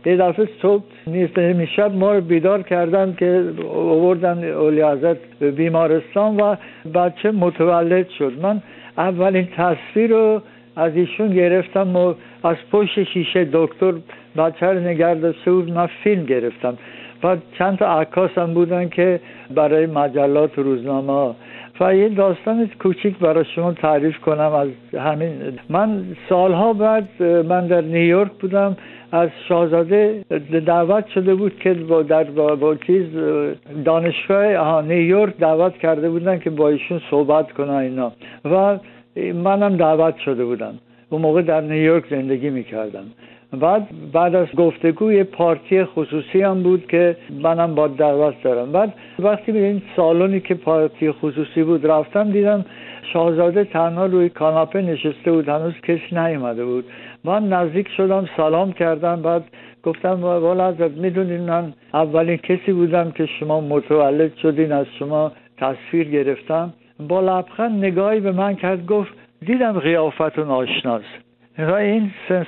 یه 0.08 0.18
دفعه 0.18 0.50
صبح 0.62 0.84
نیست 1.08 1.66
شب 1.66 1.96
ما 1.96 2.14
رو 2.14 2.22
بیدار 2.22 2.62
کردن 2.62 3.16
که 3.20 3.44
اولی 3.64 4.82
حضرت 4.82 5.18
به 5.40 5.52
بیمارستان 5.52 6.38
و 6.38 6.56
بچه 6.94 7.32
متولد 7.32 8.10
شد. 8.10 8.34
من 8.42 8.62
اولین 8.98 9.48
تصویر 9.58 10.10
رو 10.10 10.42
از 10.76 10.96
ایشون 10.96 11.30
گرفتم 11.30 11.96
و 11.96 12.14
از 12.44 12.56
پشت 12.72 13.04
شیشه 13.04 13.48
دکتر 13.54 13.94
بچه 14.38 14.66
رو 14.66 15.16
داشته 15.16 15.52
بود 15.52 15.72
من 15.72 15.88
فیلم 16.04 16.26
گرفتم. 16.26 16.78
و 17.24 17.38
چند 17.58 17.78
تا 17.78 18.00
عکاس 18.00 18.38
هم 18.38 18.54
بودن 18.54 18.90
که 18.90 19.20
برای 19.56 19.86
مجلات 19.86 20.60
و 20.60 20.64
روزنامه 20.64 21.36
و 21.80 21.96
یه 21.96 22.10
داستان 22.10 22.70
کوچیک 22.80 23.18
برای 23.18 23.46
شما 23.56 23.74
تعریف 23.74 24.18
کنم 24.18 24.52
از 24.54 24.70
همین. 25.02 25.32
من 25.70 26.04
سالها 26.30 26.74
بعد 26.74 27.24
من 27.24 27.68
در 27.68 27.82
نیویورک 27.82 28.32
بودم. 28.32 28.78
از 29.12 29.30
شاهزاده 29.48 30.26
دعوت 30.66 31.08
شده 31.08 31.36
بود 31.36 31.60
که 31.60 31.74
با 31.74 32.04
در 32.04 32.24
با, 32.24 32.76
چیز 32.76 33.06
دانشگاه 33.86 34.82
نیویورک 34.82 35.38
دعوت 35.38 35.78
کرده 35.78 36.10
بودن 36.10 36.40
که 36.40 36.50
با 36.50 36.70
ایشون 36.70 37.02
صحبت 37.10 37.52
کنن 37.52 37.74
اینا. 37.74 38.12
و 38.46 38.78
منم 39.34 39.78
دعوت 39.78 40.18
شده 40.18 40.46
بودم. 40.46 40.74
اون 41.10 41.22
موقع 41.22 41.42
در 41.42 41.62
نیویورک 41.62 42.04
زندگی 42.10 42.50
می‌کردم. 42.50 43.06
بعد 43.60 43.88
بعد 44.14 44.36
از 44.36 44.48
گفتگو 44.58 45.12
یه 45.12 45.24
پارتی 45.24 45.84
خصوصی 45.84 46.42
هم 46.42 46.64
بود 46.64 46.88
که 46.88 47.18
منم 47.44 47.76
با 47.76 47.88
دعوت 47.88 48.44
دارم. 48.44 48.72
بعد 48.72 48.94
وقتی 49.20 49.52
به 49.52 49.60
این 49.60 49.82
سالونی 49.96 50.40
که 50.40 50.56
پارتی 50.56 51.12
خصوصی 51.12 51.64
بود 51.64 51.88
رفتم 51.88 52.32
دیدم 52.32 52.66
شاهزاده 53.14 53.64
تنها 53.64 54.06
روی 54.06 54.30
کاناپه 54.30 54.82
نشسته 54.82 55.32
بود. 55.32 55.50
هنوز 55.50 55.74
کسی 55.84 56.02
نیومده 56.12 56.66
بود. 56.66 56.86
من 57.28 57.48
نزدیک 57.50 57.88
شدم 57.98 58.30
سلام 58.38 58.72
کردم 58.72 59.22
بعد 59.22 59.44
گفتم 59.84 60.22
والا 60.24 60.72
حضرت 60.72 60.92
می‌دونین 60.92 61.42
من 61.42 61.74
اولین 61.94 62.38
کسی 62.38 62.72
بودم 62.74 63.12
که 63.12 63.26
شما 63.26 63.62
متولد 63.62 64.36
شدین 64.36 64.72
از 64.72 64.86
شما 65.00 65.32
تصویر 65.58 66.10
گرفتم. 66.10 66.74
با 67.00 67.22
لبخند 67.22 67.86
نگاهی 67.86 68.20
به 68.20 68.32
من 68.32 68.56
کرد 68.56 68.86
گفت 68.86 69.12
دیدم 69.46 69.80
قیافتون 69.80 70.48
آشناست. 70.48 71.28
و 71.60 71.72
این 71.72 72.12
سنس 72.28 72.48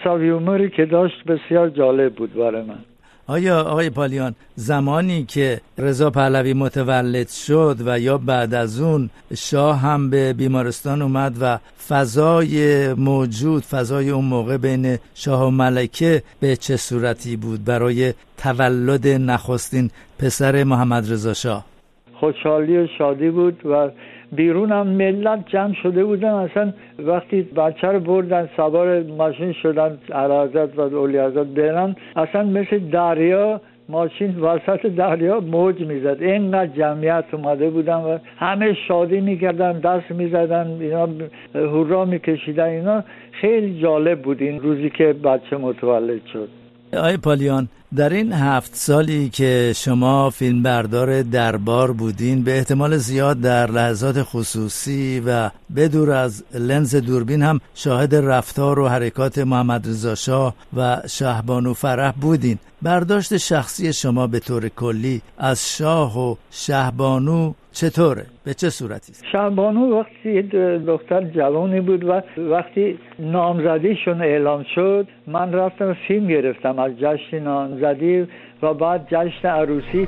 که 0.75 0.85
داشت 0.85 1.23
بسیار 1.23 1.69
جالب 1.69 2.13
بود 2.13 2.33
برای 2.33 2.61
من. 2.61 2.88
آیا 3.29 3.61
آقای 3.61 3.89
پالیان 3.89 4.35
زمانی 4.55 5.23
که 5.23 5.61
رضا 5.77 6.09
پهلوی 6.09 6.53
متولد 6.53 7.27
شد 7.27 7.75
و 7.85 7.99
یا 7.99 8.17
بعد 8.17 8.53
از 8.53 8.81
اون 8.81 9.09
شاه 9.35 9.79
هم 9.79 10.09
به 10.09 10.33
بیمارستان 10.33 11.01
اومد 11.01 11.35
و 11.41 11.57
فضای 11.87 12.93
موجود 12.93 13.63
فضای 13.63 14.09
اون 14.09 14.25
موقع 14.25 14.57
بین 14.57 14.97
شاه 15.13 15.47
و 15.47 15.49
ملکه 15.49 16.23
به 16.39 16.55
چه 16.55 16.77
صورتی 16.77 17.35
بود 17.35 17.65
برای 17.65 18.13
تولد 18.37 19.07
نخستین 19.07 19.89
پسر 20.19 20.63
محمد 20.63 21.11
رضا 21.11 21.33
شاه؟ 21.33 21.65
خوشحالی 22.13 22.77
و 22.77 22.87
شادی 22.97 23.29
بود 23.29 23.65
و 23.65 23.89
بیرون 24.31 24.71
هم 24.71 24.87
ملت 24.87 25.39
جمع 25.47 25.73
شده 25.73 26.03
بودن. 26.05 26.33
اصلا 26.33 26.73
وقتی 26.99 27.41
بچه 27.41 27.87
رو 27.87 27.99
بردن 27.99 28.49
سوار 28.55 29.03
ماشین 29.03 29.53
شدن 29.53 29.97
عرازت 30.11 30.77
و 30.77 30.81
اولیازت 30.81 31.47
برن 31.47 31.95
اصلا 32.15 32.43
مثل 32.43 32.79
دریا 32.79 33.61
ماشین 33.89 34.39
وسط 34.39 34.85
دریا 34.85 35.39
موج 35.39 35.81
می‌زد. 35.81 36.17
اینقدر 36.21 36.71
جمعیت 36.77 37.23
اومده 37.31 37.69
بودن 37.69 37.95
و 37.95 38.17
همه 38.37 38.73
شادی 38.73 39.19
می‌کردن 39.19 39.79
دست 39.79 40.11
می‌زدن 40.11 40.77
اینا 40.79 41.07
هورا 41.55 42.05
میکشیدن 42.05 42.63
اینا. 42.63 43.03
خیلی 43.31 43.79
جالب 43.81 44.21
بود 44.21 44.41
این 44.41 44.59
روزی 44.59 44.89
که 44.89 45.13
بچه 45.13 45.57
متولد 45.57 46.25
شد. 46.33 46.49
آی 46.93 47.17
پالیان 47.17 47.69
در 47.95 48.13
این 48.13 48.33
هفت 48.33 48.75
سالی 48.75 49.29
که 49.29 49.73
شما 49.75 50.29
فیلمبردار 50.29 51.21
دربار 51.21 51.91
بودین 51.91 52.43
به 52.43 52.57
احتمال 52.57 52.97
زیاد 52.97 53.41
در 53.41 53.71
لحظات 53.71 54.23
خصوصی 54.23 55.23
و 55.25 55.49
بدور 55.75 56.11
از 56.11 56.43
لنز 56.53 56.95
دوربین 56.95 57.43
هم 57.43 57.59
شاهد 57.75 58.15
رفتار 58.15 58.79
و 58.79 58.87
حرکات 58.87 59.37
محمد 59.37 59.87
رضا 59.87 60.15
شاه 60.15 60.55
و 60.77 61.01
شهبانو 61.07 61.73
فرح 61.73 62.11
بودین. 62.11 62.57
برداشت 62.81 63.37
شخصی 63.37 63.93
شما 63.93 64.27
به 64.27 64.39
طور 64.39 64.69
کلی 64.69 65.21
از 65.37 65.69
شاه 65.69 66.19
و 66.19 66.35
شهبانو 66.51 67.53
چطوره؟ 67.71 68.25
به 68.43 68.53
چه 68.53 68.69
صورتی 68.69 69.13
شهبانو 69.31 69.99
وقتی 69.99 70.41
دختر 70.87 71.21
جوانی 71.21 71.81
بود 71.81 72.03
و 72.03 72.21
وقتی 72.37 72.99
نامزدیشون 73.19 74.21
اعلام 74.21 74.65
شد 74.75 75.07
من 75.27 75.53
رفتم 75.53 75.93
فیلم 76.07 76.27
گرفتم 76.27 76.79
از 76.79 76.91
جشن 76.97 77.39
نامزدی 77.39 78.27
و 78.61 78.73
بعد 78.73 79.07
جشن 79.11 79.47
عروسی 79.47 80.07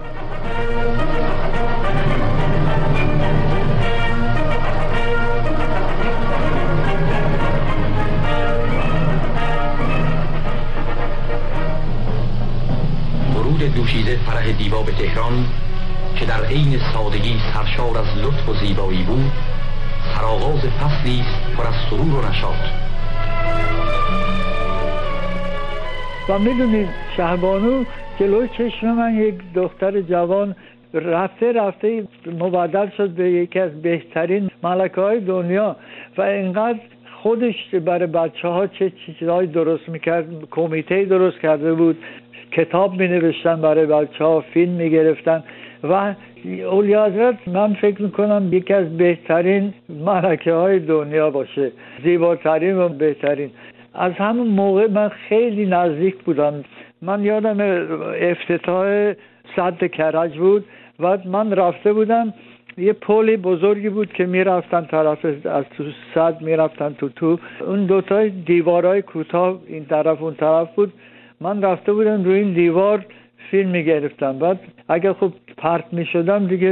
عین 16.51 16.77
سادگی 16.93 17.35
سرشار 17.53 17.97
از 17.97 18.09
لطف 18.23 18.49
و 18.49 18.53
زیبایی 18.53 19.03
بود. 19.03 19.31
سرآغاز 20.13 20.63
فصلی 20.79 21.19
است 21.19 21.57
پر 21.57 21.67
از 21.67 21.73
سرور 21.89 22.13
و 22.15 22.29
نشاط. 22.29 22.63
و 26.29 26.39
می‌دونید 26.39 26.89
شهبانو 27.17 27.83
جلوی 28.19 28.49
چشم 28.57 28.87
من 28.87 29.15
یک 29.15 29.35
دختر 29.55 30.01
جوان 30.01 30.55
رفته 30.93 31.51
رفته 31.51 32.03
مبدل 32.39 32.89
شد 32.97 33.09
به 33.09 33.31
یکی 33.31 33.59
از 33.59 33.81
بهترین 33.81 34.49
ملکه 34.63 35.01
های 35.01 35.19
دنیا 35.19 35.75
و 36.17 36.21
اینقدر 36.21 36.79
خودش 37.21 37.75
برای 37.85 38.07
بچه 38.07 38.47
ها 38.47 38.67
چه 38.67 38.91
چیزهایی 39.05 39.47
درست 39.47 39.89
می‌کرد 39.89 40.25
کمیته 40.51 41.05
درست 41.05 41.39
کرده 41.39 41.73
بود. 41.73 41.97
کتاب 42.51 43.01
می 43.01 43.07
نوشتن 43.07 43.61
برای 43.61 43.85
بچه 43.85 44.23
ها 44.23 44.41
فیلم 44.41 44.71
می 44.71 44.89
گرفتن 44.89 45.43
و 45.83 46.15
اولیا 46.63 47.05
حضرت 47.05 47.47
من 47.47 47.73
فکر 47.73 48.01
می‌کنم 48.01 48.49
یکی 48.51 48.73
از 48.73 48.97
بهترین 48.97 49.73
ملکه 49.89 50.53
های 50.53 50.79
دنیا 50.79 51.29
باشه. 51.29 51.71
زیباترین 52.03 52.77
و 52.77 52.89
بهترین. 52.89 53.49
از 53.93 54.13
همون 54.13 54.47
موقع 54.47 54.87
من 54.87 55.09
خیلی 55.09 55.65
نزدیک 55.65 56.15
بودم. 56.15 56.63
من 57.01 57.23
یادم 57.23 57.57
افتتاح 58.21 59.13
صد 59.55 59.83
کرج 59.87 60.37
بود 60.37 60.65
و 60.99 61.17
من 61.25 61.53
رفته 61.53 61.93
بودم. 61.93 62.33
یه 62.77 62.93
پلی 62.93 63.37
بزرگی 63.37 63.89
بود 63.89 64.13
که 64.13 64.25
می‌رفتن 64.25 64.85
طرف 64.85 65.25
از 65.45 65.65
تو 65.77 65.83
صد 66.15 66.41
می‌رفتن 66.41 66.93
تو 66.93 67.09
تو. 67.09 67.39
اون 67.67 67.85
دوتای 67.85 68.29
دیوارای 68.29 69.01
کوتاه 69.01 69.59
این 69.67 69.85
طرف 69.85 70.21
اون 70.21 70.35
طرف 70.35 70.75
بود. 70.75 70.93
من 71.41 71.61
رفته 71.61 71.93
بودم 71.93 72.23
روی 72.23 72.39
این 72.39 72.53
دیوار. 72.53 73.05
فیلم 73.51 73.69
می‌گرفتم. 73.69 74.39
بعد 74.39 74.59
اگر 74.89 75.13
خب 75.13 75.31
پرت 75.57 75.85
می‌شدم 75.91 76.47
دیگه 76.47 76.71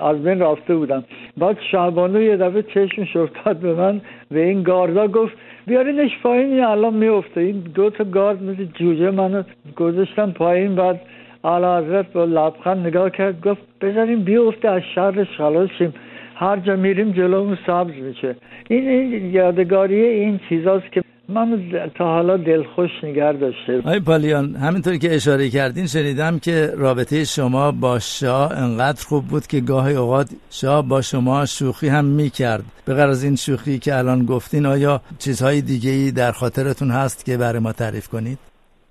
از 0.00 0.22
بین 0.24 0.40
رفته 0.40 0.76
بودم. 0.76 1.04
بعد 1.36 1.56
شعبانو 1.70 2.22
یه 2.22 2.36
دفعه 2.36 2.62
چشمش 2.62 3.16
افتاد 3.16 3.56
به 3.56 3.74
من 3.74 4.00
به 4.30 4.44
این 4.44 4.62
گاردا 4.62 5.08
گفت 5.08 5.34
بیارینش 5.66 6.18
پایین 6.22 6.52
این 6.52 6.64
الان 6.64 6.94
میفته 6.94 7.40
این 7.40 7.60
دو 7.74 7.90
تا 7.90 8.04
گارد 8.04 8.42
مثل 8.42 8.64
جوجه 8.64 9.10
منو 9.10 9.42
گذاشتم 9.76 10.30
پایین. 10.30 10.74
بعد 10.74 11.00
اعلی 11.44 11.86
حضرت 11.86 12.12
با 12.12 12.24
لبخند 12.24 12.86
نگاه 12.86 13.10
کرد 13.10 13.40
گفت 13.40 13.62
بذاریم 13.80 14.20
بیفته 14.20 14.68
از 14.68 14.82
شرش 14.94 15.26
خلاص 15.38 15.70
شیم. 15.78 15.94
هر 16.34 16.56
جا 16.56 16.76
میریم 16.76 17.10
جلومون 17.12 17.58
سبز 17.66 17.94
میشه. 18.02 18.36
این, 18.68 18.88
این 18.88 19.34
یادگاری 19.34 20.00
این 20.04 20.40
چیزاست 20.48 20.92
که 20.92 21.02
من 21.28 21.62
تا 21.94 22.04
حالا 22.04 22.36
دلخوش 22.36 22.90
نگر 23.02 23.32
داشته 23.32 23.82
آی 23.84 24.00
پالیان 24.00 24.54
همینطوری 24.54 24.98
که 24.98 25.14
اشاره 25.14 25.48
کردین 25.48 25.86
شنیدم 25.86 26.38
که 26.38 26.70
رابطه 26.76 27.24
شما 27.24 27.72
با 27.72 27.98
شاه 27.98 28.58
انقدر 28.58 29.04
خوب 29.08 29.24
بود 29.24 29.46
که 29.46 29.60
گاهی 29.60 29.94
اوقات 29.94 30.30
شاه 30.50 30.88
با 30.88 31.02
شما 31.02 31.46
شوخی 31.46 31.88
هم 31.88 32.04
می‌کرد. 32.04 32.64
به 32.86 32.94
از 32.94 33.24
این 33.24 33.36
شوخی 33.36 33.78
که 33.78 33.98
الان 33.98 34.24
گفتین 34.24 34.66
آیا 34.66 35.00
چیزهای 35.18 35.60
دیگه 35.60 35.90
ای 35.90 36.12
در 36.12 36.32
خاطرتون 36.32 36.90
هست 36.90 37.24
که 37.24 37.36
برای 37.36 37.58
ما 37.58 37.72
تعریف 37.72 38.08
کنید؟ 38.08 38.38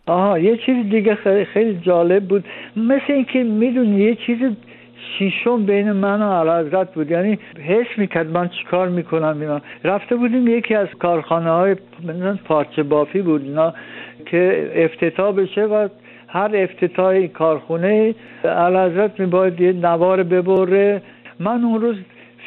آها 0.08 0.40
یه 0.40 0.58
چیز 0.66 0.90
دیگه 0.92 1.16
خیلی, 1.16 1.46
خیلی 1.46 1.80
جالب 1.82 2.28
بود. 2.28 2.44
مثل 2.78 3.10
اینکه 3.10 3.40
می‌دونی 3.40 4.04
یه 4.04 4.18
چیز 4.26 4.38
شیشم 5.18 5.66
بین 5.66 5.92
من 5.92 6.22
و 6.22 6.60
حضرت 6.60 6.94
بود. 6.94 7.12
یعنی 7.12 7.40
حس 7.66 7.98
می‌کرد 7.98 8.28
من 8.28 8.50
چیکار 8.50 8.90
می‌کنم 8.90 9.38
اینا. 9.42 9.62
رفته 9.84 10.16
بودیم 10.16 10.48
یکی 10.48 10.76
از 10.76 10.88
کارخانه 11.00 11.50
های 11.50 11.76
پارچه 12.46 12.84
بافی 12.84 13.22
بود 13.22 13.42
اینا 13.44 13.74
که 14.26 14.72
افتتاح 14.76 15.36
بشه 15.36 15.66
و 15.66 15.88
هر 16.28 16.52
افتتاح 16.54 17.28
کارخونه 17.28 18.16
حضرت 18.44 19.20
میباید 19.20 19.62
یه 19.62 19.74
نوار 19.74 20.24
ببره. 20.24 21.02
من 21.40 21.64
اون 21.64 21.82
روز 21.82 21.96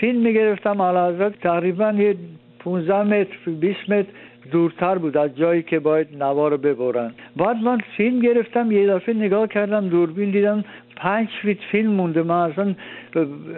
فیلم 0.00 0.20
می‌گرفتم 0.20 0.82
حضرت 0.82 1.40
تقریبا 1.40 1.92
یه 1.92 2.14
15 2.58 3.02
متر 3.02 3.36
20 3.60 3.90
متر 3.90 4.08
دورتر 4.52 4.98
بود 4.98 5.16
از 5.16 5.36
جایی 5.36 5.62
که 5.62 5.78
باید 5.78 6.22
نوار 6.22 6.56
ببرن. 6.56 7.10
بعد 7.36 7.56
من 7.56 7.78
فیلم 7.96 8.20
گرفتم 8.20 8.72
یه 8.72 8.86
دفعه 8.86 9.14
نگاه 9.14 9.46
کردم 9.46 9.88
دوربین 9.88 10.30
دیدم 10.30 10.64
پنج 10.98 11.28
فیت 11.42 11.58
فیلم 11.70 11.90
مونده. 11.90 12.22
من 12.22 12.50
اصلا 12.50 12.74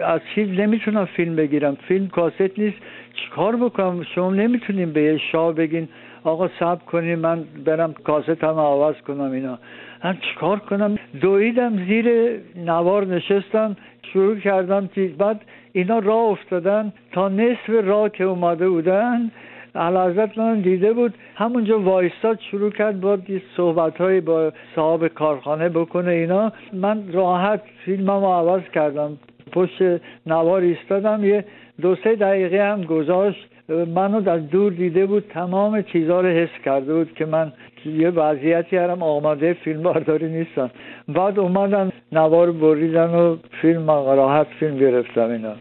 از 0.05 0.21
چیز 0.35 0.49
نمی‌تونم 0.59 1.05
فیلم 1.05 1.35
بگیرم. 1.35 1.77
فیلم 1.87 2.07
کاست 2.07 2.59
نیست. 2.59 2.77
چیکار 3.13 3.55
بکنم؟ 3.55 4.03
شما 4.15 4.31
نمی‌تونیم 4.31 4.93
به 4.93 5.01
یه 5.01 5.17
شاه 5.17 5.53
بگین 5.53 5.87
آقا 6.23 6.47
سب 6.59 6.85
کنیم 6.85 7.19
من 7.19 7.43
برم 7.65 7.93
کاست 7.93 8.43
هم 8.43 8.59
عوض 8.59 8.95
کنم 9.07 9.31
اینا. 9.31 9.59
من 10.03 10.17
چیکار 10.21 10.59
کنم؟ 10.59 10.95
دویدم 11.21 11.85
زیر 11.85 12.07
نوار 12.55 13.05
نشستم 13.05 13.75
شروع 14.13 14.35
کردم 14.39 14.89
چیز. 14.95 15.11
بعد 15.17 15.41
اینا 15.73 15.99
راه 15.99 16.25
افتادن. 16.35 16.93
تا 17.11 17.29
نصف 17.29 17.69
راه 17.69 18.09
که 18.09 18.23
اومده 18.23 18.69
بودن 18.69 19.31
علازت 19.75 20.37
من 20.37 20.61
دیده 20.61 20.93
بود. 20.93 21.13
همونجا 21.35 21.79
وایستاد 21.79 22.39
شروع 22.51 22.71
کرد 22.71 23.01
با 23.01 23.17
صحبت 23.57 23.97
های 23.97 24.21
با 24.21 24.51
صاحب 24.75 25.07
کارخانه 25.07 25.69
بکنه 25.69 26.11
اینا. 26.11 26.51
من 26.73 27.11
راحت 27.13 27.61
فیلممو 27.85 28.33
عوض 28.33 28.61
کردم. 28.73 29.17
پشت 29.51 30.01
نوار 30.25 30.61
ایستادم. 30.61 31.23
یه 31.23 31.45
دو 31.81 31.95
سه 32.03 32.15
دقیقه 32.15 32.63
هم 32.63 32.83
گذاشت. 32.83 33.47
منو 33.69 34.29
از 34.29 34.49
دور 34.49 34.71
دیده 34.71 35.05
بود. 35.05 35.23
تمام 35.33 35.81
چیزها 35.81 36.21
رو 36.21 36.27
حس 36.27 36.63
کرده 36.65 36.93
بود 36.93 37.13
که 37.13 37.25
من 37.25 37.53
یه 37.85 38.09
وضعیتی 38.09 38.77
هم 38.77 39.03
آماده 39.03 39.53
فیلم 39.53 39.83
برداری 39.83 40.29
نیستم. 40.29 40.69
بعد 41.07 41.39
اومدن 41.39 41.91
نوار 42.11 42.51
بریدن 42.51 43.09
و 43.09 43.37
فیلم 43.61 43.91
راحت 43.91 44.47
فیلم 44.59 44.77
گرفتم 44.77 45.29
اینا. 45.29 45.53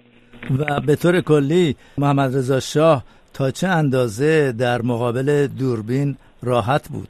و 0.59 0.81
به 0.87 0.97
طور 0.97 1.21
کلی 1.21 1.77
محمد 1.99 2.37
رضا 2.37 2.61
شاه 2.61 3.05
تا 3.41 3.51
چه 3.51 3.69
اندازه 3.69 4.53
در 4.53 4.83
مقابل 4.83 5.47
دوربین 5.59 6.17
راحت 6.43 6.89
بود؟ 6.89 7.09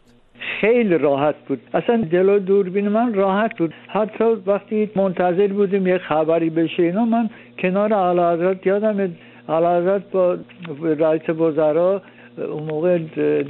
خیلی 0.61 0.99
راحت 0.99 1.35
بود. 1.49 1.61
اصلا 1.75 2.05
جلو 2.13 2.39
دوربین 2.39 2.89
من 2.89 3.15
راحت 3.15 3.59
بود. 3.59 3.75
حتی 3.89 4.25
وقتی 4.47 4.91
منتظر 4.97 5.47
بودیم 5.47 5.87
یه 5.87 5.99
خبری 5.99 6.51
بشه 6.51 6.83
اینا 6.83 7.05
من 7.05 7.31
کنار 7.59 7.95
اعلی 7.95 8.59
یادم 8.65 9.13
اعلی 9.49 10.03
با 10.13 10.39
رئیس 10.83 11.29
وزرا 11.31 12.03
اون 12.39 12.63
موقع 12.63 12.99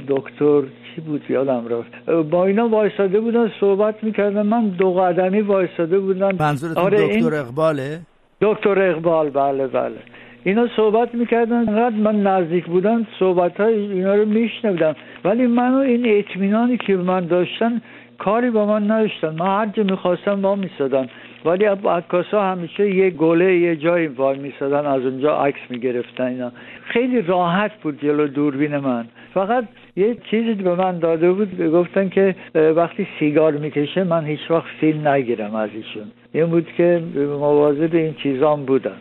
دکتر 0.07 0.61
چی 0.95 1.01
بود 1.01 1.21
یادم 1.29 1.63
رفت. 1.67 2.09
با 2.29 2.45
اینا 2.45 2.69
وایساده 2.69 3.19
بودن 3.19 3.51
صحبت 3.59 4.03
می‌کردن. 4.03 4.41
من 4.41 4.67
دو 4.67 4.93
قدمی 4.93 5.41
وایساده 5.41 5.99
بودم. 5.99 6.31
منظورتون 6.39 6.83
آره 6.83 7.07
دکتر 7.07 7.35
اقباله؟ 7.35 7.99
دکتر 8.41 8.81
اقبال. 8.81 9.29
بله 9.29 9.67
بله. 9.67 9.97
اینا 10.43 10.67
صحبت 10.75 11.15
می‌کردن 11.15 11.69
انقدر 11.69 11.95
من 11.95 12.23
نزدیک 12.23 12.65
بودم 12.65 13.07
صحبت 13.19 13.59
های 13.59 13.73
اینا 13.73 14.15
رو 14.15 14.25
میشنودم 14.25 14.95
ولی 15.25 15.47
منو 15.47 15.77
این 15.77 16.17
اطمینانی 16.19 16.77
که 16.77 16.95
من 16.95 17.25
داشتن 17.25 17.81
کاری 18.17 18.49
با 18.49 18.65
من 18.65 18.91
نداشتن. 18.91 19.29
من 19.29 19.45
هر 19.45 19.65
جا 19.65 19.83
می‌خواستم 19.83 20.41
با 20.41 20.55
میسادم 20.55 21.07
ولی 21.45 21.65
عکاسا 21.65 22.43
همیشه 22.43 22.95
یه 22.95 23.09
گله 23.09 23.57
یه 23.57 23.75
جایی 23.75 24.07
وای 24.07 24.39
میسادن 24.39 24.85
از 24.85 25.01
اونجا 25.05 25.37
عکس 25.37 25.59
می‌گرفتن 25.69 26.23
اینا. 26.23 26.51
خیلی 26.83 27.21
راحت 27.21 27.71
بود 27.83 28.01
جلو 28.01 28.27
دوربین 28.27 28.77
من. 28.77 29.05
فقط 29.33 29.63
یه 29.95 30.17
چیزی 30.31 30.53
به 30.53 30.75
من 30.75 30.99
داده 30.99 31.31
بود 31.31 31.61
گفتن 31.61 32.09
که 32.09 32.35
وقتی 32.55 33.07
سیگار 33.19 33.53
می‌کشه 33.53 34.03
من 34.03 34.25
هیچ 34.25 34.51
وقت 34.51 34.67
فیلم 34.79 35.07
نگیرم 35.07 35.55
از 35.55 35.69
ایشون. 35.73 36.11
این 36.33 36.45
بود 36.45 36.67
که 36.77 37.01
مواظب 37.39 37.95
این 37.95 38.13
چیزام 38.13 38.65
بودن 38.65 38.97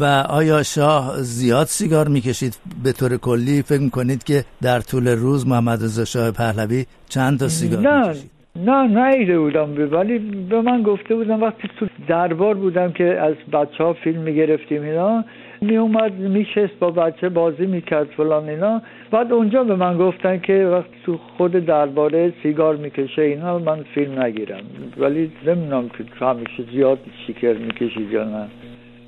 و 0.00 0.04
آیا 0.28 0.62
شاه 0.62 1.12
زیاد 1.16 1.66
سیگار 1.66 2.08
می‌کشید؟ 2.08 2.56
به 2.84 2.92
طور 2.92 3.16
کلی 3.16 3.62
فکر 3.62 3.80
می‌کنید 3.80 4.24
که 4.24 4.44
در 4.62 4.80
طول 4.80 5.08
روز 5.08 5.48
محمد 5.48 5.82
رضا 5.82 6.04
شاه 6.04 6.30
پهلوی 6.30 6.84
چند 7.08 7.38
تا 7.38 7.48
سیگار 7.48 7.80
نه 7.80 8.08
می‌کشید؟ 8.08 8.30
نه 8.56 9.08
نیده 9.08 9.38
بودم 9.38 9.92
ولی 9.92 10.18
به 10.50 10.60
من 10.60 10.82
گفته 10.82 11.14
بودم 11.14 11.42
وقتی 11.42 11.68
تو 11.78 11.86
دربار 12.08 12.54
بودم 12.54 12.92
که 12.92 13.04
از 13.04 13.34
بچه 13.52 13.84
ها 13.84 13.92
فیلم 13.92 14.20
می‌گرفتیم 14.20 14.82
اینا 14.82 15.24
می 15.60 15.76
اومد 15.76 16.12
میشست 16.12 16.78
با 16.80 16.90
بچه 16.90 17.28
بازی 17.28 17.66
می‌کرد 17.66 18.06
فلان 18.16 18.48
اینا. 18.48 18.82
بعد 19.10 19.32
اونجا 19.32 19.64
به 19.64 19.76
من 19.76 19.98
گفتن 19.98 20.38
که 20.38 20.66
وقتی 20.66 20.96
تو 21.06 21.18
خود 21.36 21.52
درباره 21.52 22.32
سیگار 22.42 22.76
می‌کشه 22.76 23.22
اینا 23.22 23.58
من 23.58 23.84
فیلم 23.94 24.22
نگیرم. 24.22 24.62
ولی 24.96 25.32
نمی‌دونم 25.46 25.88
که 25.88 26.24
همیشه 26.24 26.62
زیاد 26.72 26.98
شکر 27.26 27.52
می‌کشید 27.52 28.10
یا 28.10 28.24
نه. 28.24 28.46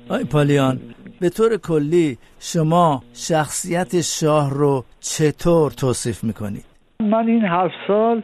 آی 0.09 0.23
پالیان 0.23 0.79
به 1.21 1.29
طور 1.29 1.57
کلی 1.57 2.17
شما 2.39 3.03
شخصیت 3.13 4.01
شاه 4.01 4.53
رو 4.53 4.83
چطور 4.99 5.71
توصیف 5.71 6.23
می‌کنید؟ 6.23 6.65
من 6.99 7.27
این 7.27 7.45
هفت 7.45 7.73
سال 7.87 8.21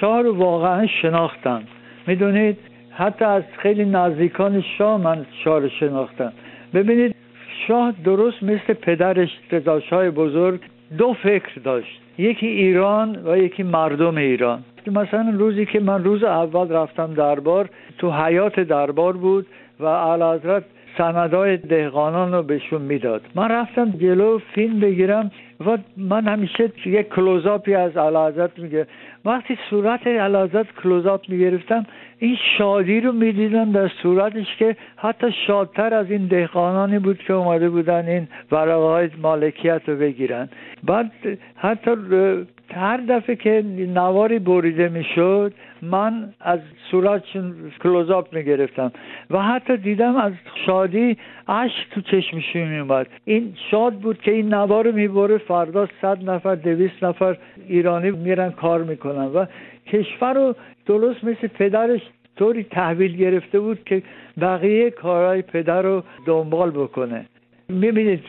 شاه 0.00 0.22
رو 0.22 0.36
واقعا 0.36 0.86
شناختم. 1.02 1.62
می‌دونید 2.06 2.56
حتی 2.90 3.24
از 3.24 3.42
خیلی 3.62 3.84
نزدیکان 3.84 4.64
شاه 4.78 5.00
من 5.00 5.26
شاه 5.44 5.58
رو 5.58 5.68
شناختم. 5.80 6.32
ببینید 6.74 7.14
شاه 7.68 7.94
درست 8.04 8.42
مثل 8.42 8.72
پدرش 8.72 9.30
رضا 9.52 9.80
بزرگ 10.10 10.60
دو 10.98 11.14
فکر 11.22 11.60
داشت. 11.64 12.00
یکی 12.18 12.46
ایران 12.46 13.16
و 13.26 13.36
یکی 13.36 13.62
مردم 13.62 14.16
ایران. 14.16 14.64
مثلا 14.86 15.34
روزی 15.38 15.66
که 15.66 15.80
من 15.80 16.04
روز 16.04 16.24
اول 16.24 16.68
رفتم 16.68 17.14
دربار 17.14 17.68
تو 17.98 18.10
حیات 18.12 18.60
دربار 18.60 19.12
بود 19.16 19.46
و 19.80 19.84
اعلی 19.84 20.40
سندای 20.98 21.56
دهقانان 21.56 22.32
رو 22.32 22.42
بهشون 22.42 22.82
می‌داد. 22.82 23.22
من 23.34 23.48
رفتم 23.48 23.90
جلو 23.90 24.38
فیلم 24.38 24.80
بگیرم 24.80 25.30
و 25.66 25.78
من 25.96 26.24
همیشه 26.24 26.72
یک 26.86 27.08
کلوزاپی 27.08 27.74
از 27.74 27.96
علازت 27.96 28.58
میگه. 28.58 28.86
وقتی 29.24 29.58
صورت 29.70 30.06
علازت 30.06 30.74
کلوزاپ 30.82 31.20
می‌گرفتم 31.28 31.86
این 32.18 32.36
شادی 32.58 33.00
رو 33.00 33.12
می‌دیدم 33.12 33.72
در 33.72 33.88
صورتش 33.88 34.56
که 34.58 34.76
حتی 34.96 35.26
شادتر 35.46 35.94
از 35.94 36.10
این 36.10 36.26
دهقانانی 36.26 36.98
بود 36.98 37.18
که 37.18 37.32
اومده 37.32 37.68
بودن 37.70 38.08
این 38.08 38.28
ورقه 38.52 38.74
های 38.74 39.08
مالکیت 39.22 39.82
رو 39.86 39.96
بگیرن. 39.96 40.48
بعد 40.84 41.10
حتی 41.56 41.90
هر 42.74 42.96
دفعه 42.96 43.36
که 43.36 43.64
نواری 43.94 44.38
بریده 44.38 44.88
می‌شد 44.88 45.52
من 45.82 46.34
از 46.40 46.60
صورتشون 46.90 47.54
کلوزاپ 47.82 48.34
می‌گرفتم 48.36 48.92
و 49.30 49.42
حتی 49.42 49.76
دیدم 49.76 50.16
از 50.16 50.32
شادی 50.66 51.16
اشک 51.48 51.90
تو 51.90 52.00
چشمشون 52.00 52.62
میومد 52.62 53.06
این 53.24 53.54
شاد 53.70 53.94
بود 53.94 54.20
که 54.20 54.30
این 54.32 54.54
نوار 54.54 54.90
می‌بره 54.90 55.38
فردا 55.38 55.88
صد 56.02 56.30
نفر 56.30 56.54
دویست 56.54 57.04
نفر 57.04 57.36
ایرانی 57.68 58.10
میرن 58.10 58.50
کار 58.50 58.82
می‌کنن 58.82 59.26
و 59.26 59.46
کشور 59.86 60.34
رو 60.34 60.54
درست 60.86 61.24
مثل 61.24 61.46
پدرش 61.46 62.00
طوری 62.36 62.64
تحویل 62.64 63.16
گرفته 63.16 63.60
بود 63.60 63.84
که 63.84 64.02
بقیه 64.40 64.90
کارهای 64.90 65.42
پدر 65.42 65.82
رو 65.82 66.02
دنبال 66.26 66.70
بکنه. 66.70 67.26
می‌بینید 67.68 68.22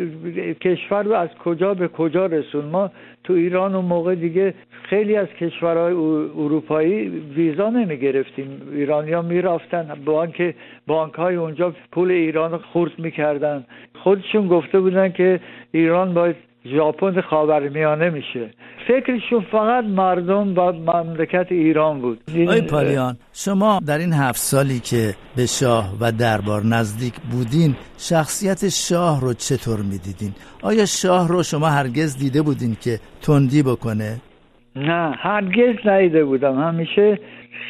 کشور 0.60 1.04
رو 1.04 1.14
از 1.14 1.30
کجا 1.44 1.74
به 1.74 1.88
کجا 1.88 2.26
رسون؟ 2.26 2.66
ما 2.66 2.92
تو 3.24 3.34
ایران 3.34 3.76
اون 3.76 3.86
موقع 3.86 4.16
دیگه 4.16 4.54
خیلی 4.84 5.16
از 5.16 5.28
کشورهای 5.28 5.94
اروپایی 6.38 7.10
ویزا 7.36 7.70
نمی 7.70 7.98
گرفتیم 7.98 8.62
ایرانی 8.72 9.12
ها 9.12 9.22
می‌رفتن. 9.22 9.98
بانک 10.06 10.56
بانک 10.88 11.14
های 11.14 11.36
اونجا 11.36 11.74
پول 11.92 12.12
ایران 12.12 12.58
خورد 12.58 12.92
می‌کردن. 12.98 13.66
خودشون 13.96 14.48
گفته 14.48 14.80
بودن 14.80 15.12
که 15.12 15.40
ایران 15.72 16.14
باید 16.14 16.36
ژاپن 16.66 17.22
خاورمیانه 17.22 18.10
میشه. 18.10 18.50
فکرشون 18.88 19.46
فقط 19.52 19.84
مردم 19.84 20.60
و 20.60 20.72
مملکت 20.72 21.48
ایران 21.50 22.02
بود 22.02 22.20
آی 22.48 22.62
پالیان 22.62 23.18
شما 23.34 23.80
در 23.88 23.98
این 23.98 24.14
هفت 24.14 24.40
سالی 24.40 24.80
که 24.80 25.14
به 25.36 25.46
شاه 25.46 25.94
و 26.02 26.12
دربار 26.12 26.62
نزدیک 26.66 27.14
بودین 27.32 27.76
شخصیت 27.98 28.70
شاه 28.70 29.22
رو 29.22 29.34
چطور 29.34 29.80
می‌دیدین؟ 29.80 30.32
آیا 30.64 30.86
شاه 30.86 31.28
رو 31.28 31.44
شما 31.44 31.68
هرگز 31.68 32.18
دیده 32.18 32.42
بودین 32.42 32.78
که 32.82 33.00
تندی 33.22 33.64
بکنه؟ 33.64 34.22
نه 34.76 35.12
هرگز 35.18 35.76
ندیده 35.86 36.26
بودم 36.26 36.56
همیشه 36.60 37.20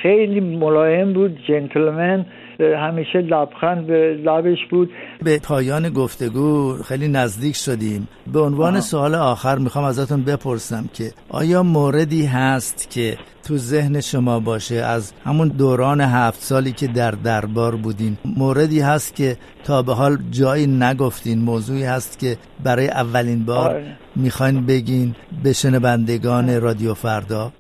خیلی 0.02 0.40
ملایم 0.40 1.14
بود 1.14 1.38
جنتلمن 1.48 2.26
همیشه 2.60 3.20
لبخند 3.22 3.88
به 3.88 4.20
لبش 4.26 4.58
بود. 4.70 4.90
به 5.24 5.40
پایان 5.40 5.90
گفتگو 5.90 6.78
خیلی 6.84 7.08
نزدیک 7.08 7.56
شدیم. 7.56 8.08
به 8.34 8.40
عنوان 8.40 8.80
سوال 8.80 9.16
آخر 9.16 9.58
می‌خوام 9.58 9.86
ازتون 9.86 10.24
بپرسم 10.24 10.90
که 10.94 11.12
آیا 11.30 11.64
موردی 11.64 12.26
هست 12.26 12.90
که 12.90 13.18
تو 13.48 13.58
ذهن 13.58 14.02
شما 14.02 14.40
باشه؟ 14.40 14.76
از 14.76 15.14
همون 15.26 15.48
دوران 15.48 16.02
هفت 16.02 16.42
سالی 16.42 16.72
که 16.72 16.88
در 16.88 17.12
دربار 17.12 17.76
بودین 17.76 18.18
موردی 18.26 18.80
هست 18.80 19.16
که 19.16 19.38
تا 19.64 19.82
به 19.82 19.94
حال 19.94 20.18
جایی 20.32 20.68
نگفتین 20.68 21.40
موضوعی 21.40 21.84
هست 21.84 22.20
که 22.20 22.38
برای 22.64 22.88
اولین 22.88 23.46
بار 23.46 23.70
آره. 23.70 23.98
می‌خواین 24.16 24.66
بگین 24.66 25.16
به 25.44 25.54
شنوندگان 25.54 26.62
رادیو 26.62 26.94
فردا؟ 26.94 27.52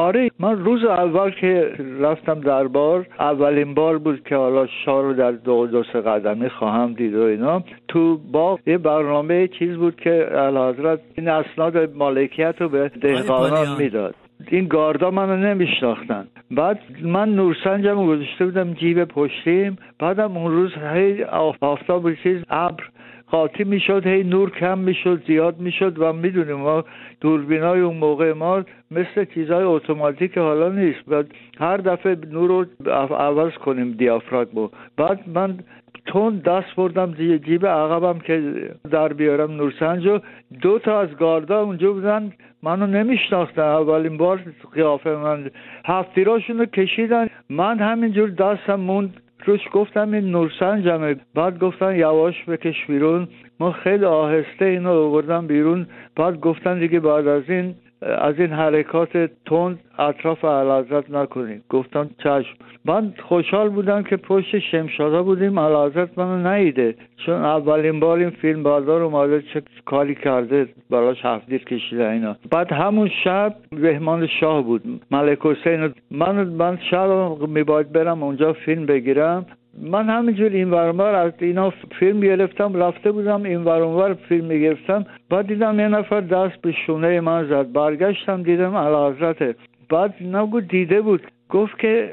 آره 0.00 0.30
من 0.38 0.64
روز 0.64 0.84
اول 0.84 1.30
که 1.30 1.72
رفتم 2.00 2.40
دربار 2.40 3.06
اولین 3.18 3.74
بار 3.74 3.98
بود 3.98 4.22
که 4.28 4.36
حالا 4.36 4.66
شاه 4.84 5.02
رو 5.02 5.12
در 5.12 5.30
دو 5.30 5.66
دو 5.66 5.82
سه 5.92 6.00
قدمی 6.00 6.48
خواهم 6.48 6.92
دید 6.92 7.14
و 7.14 7.22
اینا. 7.22 7.62
تو 7.88 8.16
باغ 8.32 8.58
یه 8.66 8.78
برنامه 8.78 9.48
چیز 9.48 9.76
بود 9.76 9.96
که 9.96 10.28
حضرت 10.54 11.00
این 11.14 11.28
اسناد 11.28 11.94
مالکیت 11.94 12.54
رو 12.58 12.68
به 12.68 12.88
دهقانان 12.88 13.76
می‌داد. 13.78 14.14
این 14.48 14.66
گاردا 14.66 15.10
منو 15.10 15.36
نمیشناختن. 15.36 16.26
بعد 16.50 16.78
من 17.02 17.34
نورسنجم 17.34 18.06
گذاشته 18.06 18.44
بودم 18.44 18.72
جیب 18.72 19.04
پشتیم. 19.04 19.78
بعدم 19.98 20.36
اون 20.36 20.52
روز 20.52 20.72
هی 20.94 21.24
آفتاب 21.24 22.14
چیز 22.14 22.38
ابر 22.50 22.84
قاطی 23.30 23.64
می‌شد 23.64 24.06
هی 24.06 24.22
نور 24.24 24.50
کم 24.50 24.78
می‌شد 24.78 25.22
زیاد 25.26 25.60
می‌شد 25.60 25.98
و 25.98 26.12
می‌دونیم 26.12 26.56
ما 26.56 26.84
دوربینای 27.20 27.80
اون 27.80 27.96
موقع 27.96 28.32
ما 28.32 28.62
مثل 28.90 29.24
چیزهای 29.24 29.64
اتوماتیک 29.64 30.38
حالا 30.38 30.68
نیست. 30.68 31.00
و 31.08 31.22
هر 31.60 31.76
دفعه 31.76 32.16
نور 32.32 32.48
رو 32.48 32.90
عوض 33.14 33.52
کنیم 33.52 33.92
دیافراگمو 33.92 34.68
بعد 34.96 35.20
من 35.34 35.58
تون 36.06 36.38
دست 36.38 36.76
بردم 36.76 37.12
جیب 37.46 37.66
عقبم 37.66 38.18
که 38.18 38.52
در 38.90 39.12
بیارم 39.12 39.50
نورسنج 39.50 40.06
و 40.06 40.18
دو 40.62 40.78
تا 40.78 41.00
از 41.00 41.16
گاردا 41.16 41.62
اونجا 41.62 41.92
بودن 41.92 42.32
منو 42.62 42.86
نمیشناختن. 42.86 43.62
اولین 43.62 44.16
بار 44.16 44.40
قیافه 44.74 45.10
من 45.10 45.50
هفتیراشون 45.84 46.58
رو 46.58 46.64
کشیدن. 46.64 47.26
من 47.50 47.78
همینجور 47.78 48.30
دستم 48.30 48.74
موند. 48.74 49.20
روش 49.46 49.60
گفتم 49.72 50.12
این 50.12 50.30
نورسنجمه 50.30 51.16
بعد 51.34 51.58
گفتن 51.58 51.96
یواش 51.96 52.44
بکش 52.44 52.86
بیرون. 52.86 53.28
ما 53.60 53.72
خیلی 53.72 54.04
آهسته 54.04 54.64
اینو 54.64 54.90
آوردم 54.90 55.46
بیرون. 55.46 55.86
بعد 56.16 56.40
گفتن 56.40 56.78
دیگه 56.78 57.00
بعد 57.00 57.26
از 57.26 57.42
این 57.48 57.74
از 58.02 58.34
این 58.38 58.52
حرکات 58.52 59.30
تند 59.46 59.78
اطراف 59.98 60.44
علازت 60.44 61.10
نکنید. 61.10 61.62
گفتم 61.68 62.10
چشم. 62.18 62.54
من 62.84 63.14
خوشحال 63.18 63.68
بودم 63.68 64.02
که 64.02 64.16
پشت 64.16 64.58
شمشادا 64.58 65.22
بودیم. 65.22 65.58
علازت 65.58 66.18
منو 66.18 66.54
نیده. 66.54 66.94
چون 67.26 67.34
اولین 67.34 68.00
بار 68.00 68.18
این 68.18 68.30
فیلم 68.30 68.62
بردار 68.62 69.02
اومده 69.02 69.42
چه 69.42 69.62
کاری 69.84 70.14
کرده 70.14 70.68
براش 70.90 71.24
هفتیر 71.24 71.64
کشیده 71.64 72.10
اینا. 72.10 72.36
بعد 72.50 72.72
همون 72.72 73.10
شب 73.24 73.54
بهمان 73.70 74.26
شاه 74.26 74.62
بود. 74.62 74.82
ملک 75.10 75.38
حسین. 75.42 75.94
من 76.10 76.44
من 76.44 76.78
شب 76.90 77.10
میباید 77.48 77.92
برم 77.92 78.22
اونجا 78.22 78.52
فیلم 78.52 78.86
بگیرم. 78.86 79.46
من 79.78 80.08
همینجور 80.08 80.50
این 80.50 80.70
ورمار 80.70 81.14
از 81.14 81.32
اینا 81.38 81.72
فیلم 81.98 82.20
گرفتم 82.20 82.76
رفته 82.82 83.12
بودم 83.12 83.42
این 83.42 83.64
ورمار 83.64 84.14
فیلم 84.14 84.48
گرفتم 84.48 85.04
بعد 85.30 85.46
دیدم 85.46 85.80
یه 85.80 85.88
نفر 85.88 86.20
دست 86.20 86.60
به 86.62 86.72
شونه 86.72 87.20
من 87.20 87.44
زد. 87.44 87.72
برگشتم 87.72 88.42
دیدم 88.42 88.76
حضرت 88.76 89.56
بعد 89.90 90.14
نگو 90.22 90.60
دیده 90.60 91.00
بود. 91.00 91.22
گفت 91.50 91.78
که 91.78 92.10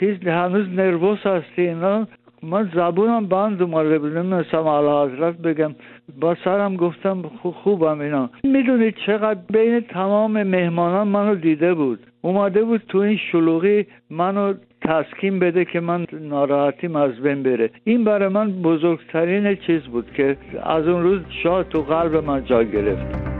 چیز 0.00 0.26
هنوز 0.26 0.68
نروس 0.68 1.26
هستی 1.26 1.62
اینا. 1.62 2.06
من 2.42 2.70
زبونم 2.74 3.26
بند 3.26 3.62
اومده 3.62 3.98
بود. 3.98 4.16
نمیستم 4.16 4.68
علا 4.68 5.06
حضرت 5.06 5.36
بگم. 5.38 5.74
با 6.20 6.36
سرم 6.44 6.76
گفتم 6.76 7.22
خوبم 7.62 8.00
اینا. 8.00 8.30
می‌دونید 8.44 8.94
چقدر 9.06 9.40
بین 9.50 9.80
تمام 9.80 10.42
مهمانان 10.42 11.08
منو 11.08 11.34
دیده 11.34 11.74
بود. 11.74 11.98
اومده 12.22 12.64
بود 12.64 12.82
تو 12.88 12.98
این 12.98 13.16
شلوغی 13.16 13.86
منو 14.10 14.54
تسکین 14.84 15.38
بده 15.38 15.64
که 15.64 15.80
من 15.80 16.06
ناراحتیم 16.12 16.96
از 16.96 17.20
بین 17.22 17.42
بره. 17.42 17.70
این 17.84 18.04
برای 18.04 18.28
من 18.28 18.52
بزرگترین 18.62 19.56
چیز 19.56 19.82
بود 19.82 20.12
که 20.16 20.36
از 20.62 20.88
اون 20.88 21.02
روز 21.02 21.20
شاه 21.42 21.62
تو 21.62 21.82
قلب 21.82 22.16
من 22.16 22.44
جا 22.44 22.62
گرفت. 22.62 23.33